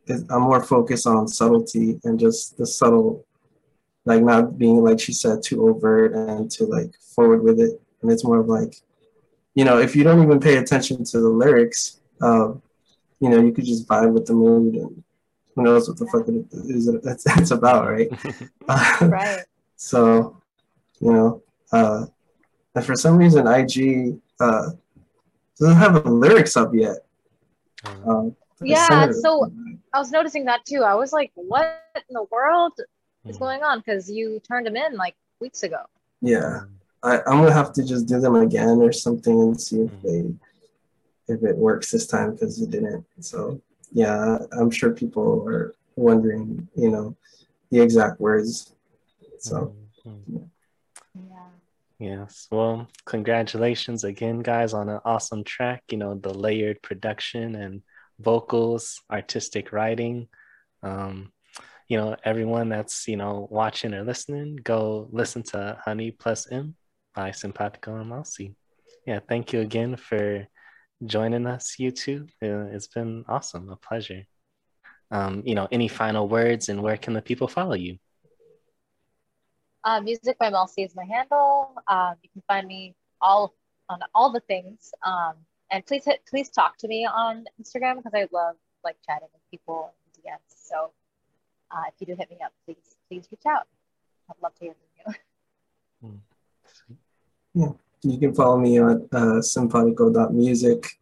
I'm 0.10 0.42
more 0.42 0.64
focused 0.64 1.08
on 1.08 1.28
subtlety 1.28 2.00
and 2.04 2.20
just 2.20 2.58
the 2.58 2.66
subtle, 2.66 3.26
like 4.06 4.22
not 4.22 4.58
being 4.58 4.84
like 4.84 5.00
she 5.00 5.14
said 5.14 5.42
too 5.42 5.68
overt 5.70 6.14
and 6.14 6.52
to 6.52 6.66
like 6.66 6.94
forward 7.16 7.44
with 7.44 7.60
it. 7.60 7.82
And 8.02 8.12
it's 8.12 8.24
more 8.24 8.40
of 8.40 8.48
like, 8.48 8.76
you 9.56 9.64
know, 9.64 9.80
if 9.80 9.96
you 9.96 10.04
don't 10.04 10.22
even 10.22 10.40
pay 10.40 10.58
attention 10.58 11.04
to 11.06 11.22
the 11.22 11.30
lyrics, 11.30 12.02
um, 12.22 12.62
you 13.20 13.30
know, 13.30 13.40
you 13.40 13.54
could 13.54 13.66
just 13.66 13.88
vibe 13.88 14.12
with 14.12 14.26
the 14.26 14.34
mood 14.34 14.76
and 14.76 15.04
who 15.56 15.64
knows 15.64 15.88
what 15.88 15.98
the 15.98 16.08
fuck 16.08 16.28
it 16.28 16.46
is 16.70 16.88
it's, 16.88 17.26
it's 17.38 17.52
about, 17.52 17.88
right? 17.88 18.10
right. 19.02 19.44
so, 19.78 20.42
you 21.00 21.14
know, 21.14 21.44
uh, 21.72 22.06
and 22.76 22.86
for 22.86 22.96
some 22.96 23.18
reason 23.18 23.48
IG 23.48 24.18
uh, 24.40 24.72
doesn't 25.60 25.78
have 25.78 26.04
the 26.04 26.10
lyrics 26.10 26.58
up 26.58 26.74
yet. 26.74 26.98
Uh-huh. 27.86 28.12
Um, 28.12 28.36
yeah, 28.64 29.12
so 29.12 29.52
I 29.94 30.00
was 30.00 30.12
noticing 30.12 30.46
that 30.46 30.66
too. 30.66 30.84
I 30.84 30.96
was 30.96 31.14
like, 31.14 31.32
what 31.36 31.84
in 31.96 32.14
the 32.14 32.26
world 32.32 32.74
is 33.26 33.38
hmm. 33.38 33.44
going 33.44 33.64
on? 33.64 33.80
Because 33.80 34.10
you 34.10 34.42
turned 34.48 34.66
them 34.68 34.76
in 34.76 34.96
like 34.96 35.16
weeks 35.40 35.64
ago. 35.64 35.84
Yeah, 36.22 36.62
I, 37.04 37.18
I'm 37.20 37.42
gonna 37.42 37.54
have 37.54 37.74
to 37.74 37.86
just 37.86 38.08
do 38.08 38.20
them 38.20 38.36
again 38.36 38.82
or 38.82 38.92
something 38.92 39.40
and 39.40 39.62
see 39.62 39.82
if 39.82 39.92
hmm. 39.92 40.08
they 40.08 41.34
if 41.34 41.44
it 41.44 41.56
works 41.56 41.92
this 41.92 42.08
time 42.08 42.34
because 42.34 42.62
it 42.62 42.70
didn't. 42.70 43.06
So 43.20 43.62
yeah, 43.92 44.40
I'm 44.60 44.72
sure 44.72 44.92
people 44.92 45.48
are 45.48 45.74
wondering, 45.96 46.68
you 46.76 46.90
know, 46.90 47.16
the 47.72 47.82
exact 47.82 48.20
words. 48.20 48.74
So 49.40 49.76
mm-hmm. 50.06 50.38
yeah. 51.30 51.48
Yes. 52.00 52.48
Well, 52.52 52.88
congratulations 53.06 54.04
again, 54.04 54.40
guys, 54.40 54.74
on 54.74 54.90
an 54.90 55.00
awesome 55.06 55.44
track. 55.44 55.84
You 55.90 55.98
know, 55.98 56.16
the 56.16 56.34
layered 56.34 56.82
production 56.82 57.56
and 57.56 57.82
vocals, 58.20 59.02
artistic 59.12 59.72
writing. 59.72 60.28
Um, 60.82 61.32
you 61.88 61.98
know, 61.98 62.16
everyone 62.24 62.70
that's, 62.70 63.08
you 63.08 63.18
know, 63.18 63.48
watching 63.52 63.94
or 63.94 64.04
listening, 64.04 64.58
go 64.64 65.08
listen 65.12 65.44
to 65.44 65.78
Honey 65.84 66.12
Plus 66.12 66.52
M 66.52 66.76
by 67.14 67.32
Simpatico 67.32 67.96
and 67.96 68.10
Mousy. 68.10 68.56
Yeah, 69.06 69.20
thank 69.28 69.54
you 69.54 69.60
again 69.60 69.98
for 69.98 70.48
joining 71.06 71.46
us, 71.46 71.76
you 71.78 71.92
two. 71.92 72.28
It's 72.42 72.88
been 72.88 73.26
awesome, 73.28 73.70
a 73.70 73.76
pleasure. 73.76 74.24
Um, 75.12 75.44
you 75.46 75.56
know, 75.56 75.68
any 75.72 75.88
final 75.88 76.28
words 76.28 76.70
and 76.70 76.82
where 76.82 76.98
can 76.98 77.14
the 77.14 77.22
people 77.22 77.48
follow 77.48 77.76
you? 77.76 77.98
Uh, 79.84 80.00
music 80.00 80.40
by 80.40 80.50
Mousy 80.50 80.84
is 80.84 80.96
my 80.96 81.04
handle. 81.04 81.76
Um, 81.88 82.16
you 82.24 82.30
can 82.32 82.42
find 82.48 82.66
me 82.66 82.96
all 83.22 83.54
on 83.90 84.00
all 84.16 84.32
the 84.32 84.40
things. 84.40 84.92
Um, 85.06 85.36
and 85.72 85.86
please 85.86 86.06
hit, 86.06 86.22
please 86.30 86.50
talk 86.50 86.78
to 86.80 86.88
me 86.88 87.06
on 87.06 87.46
Instagram 87.62 87.98
because 87.98 88.14
I 88.14 88.28
love 88.32 88.56
like 88.84 88.98
chatting 89.06 89.30
with 89.34 89.42
people 89.50 89.94
in 90.16 90.22
DMs. 90.24 90.56
So 90.56 90.92
uh, 91.72 91.84
if 91.88 91.94
you 92.00 92.08
do 92.08 92.16
hit 92.18 92.30
me 92.30 92.38
up, 92.44 92.54
please 92.66 92.96
please 93.10 93.28
reach 93.32 93.46
out. 93.48 93.68
I'd 94.30 94.42
love 94.42 94.56
to 94.56 94.66
hear 94.66 94.74
from 94.74 95.14
you. 95.14 95.20
Hmm. 96.04 96.18
Yeah. 97.54 97.72
You 98.02 98.18
can 98.18 98.36
follow 98.36 98.58
me 98.58 98.78
on 98.80 99.08
uh, 99.14 99.42
simpatico.music 99.42 101.00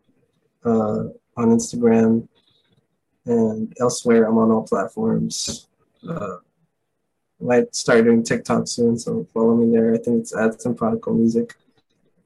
uh, 0.64 0.70
on 0.70 1.48
Instagram 1.50 2.28
and 3.26 3.74
elsewhere. 3.80 4.26
I'm 4.26 4.38
on 4.38 4.52
all 4.52 4.64
platforms. 4.64 5.68
Uh, 6.08 6.38
I 7.42 7.44
might 7.44 7.76
start 7.76 8.04
doing 8.04 8.24
TikTok 8.24 8.68
soon, 8.68 9.00
so 9.00 9.28
follow 9.34 9.56
me 9.56 9.76
there. 9.76 9.96
I 9.96 9.98
think 9.98 10.22
it's 10.22 10.36
at 10.36 10.62
Simpatico 10.62 11.12
Music, 11.14 11.56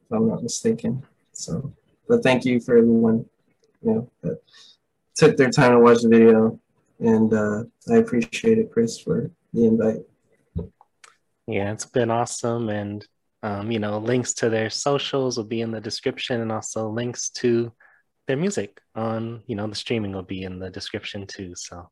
if 0.04 0.12
I'm 0.12 0.28
not 0.28 0.44
mistaken. 0.44 1.06
So, 1.32 1.72
but 2.08 2.24
thank 2.24 2.46
you 2.46 2.60
for 2.60 2.78
everyone, 2.78 3.26
you 3.82 3.94
know, 3.94 4.10
that 4.22 4.42
took 5.16 5.38
their 5.38 5.50
time 5.50 5.72
to 5.72 5.80
watch 5.80 6.02
the 6.02 6.10
video, 6.10 6.60
and 7.00 7.34
uh, 7.34 7.64
I 7.92 7.98
appreciate 7.98 8.58
it, 8.58 8.72
Chris, 8.72 9.00
for 9.00 9.32
the 9.54 9.66
invite. 9.66 10.02
Yeah, 11.48 11.72
it's 11.72 11.86
been 11.86 12.12
awesome, 12.12 12.70
and 12.70 13.06
um, 13.44 13.72
you 13.72 13.78
know, 13.78 14.00
links 14.00 14.34
to 14.36 14.50
their 14.50 14.72
socials 14.72 15.38
will 15.38 15.46
be 15.46 15.62
in 15.62 15.70
the 15.70 15.80
description 15.80 16.42
and 16.42 16.52
also 16.52 16.90
links 16.90 17.30
to 17.30 17.72
their 18.28 18.38
music 18.38 18.82
on, 18.96 19.44
you 19.46 19.56
know, 19.56 19.68
the 19.68 19.76
streaming 19.76 20.14
will 20.14 20.24
be 20.24 20.42
in 20.42 20.58
the 20.58 20.72
description 20.72 21.28
too. 21.28 21.54
So 21.56 21.90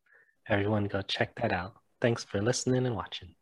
everyone 0.50 0.86
go 0.86 1.04
check 1.04 1.36
that 1.36 1.52
out. 1.52 1.76
Thanks 2.02 2.24
for 2.24 2.42
listening 2.42 2.88
and 2.88 2.96
watching. 2.96 3.36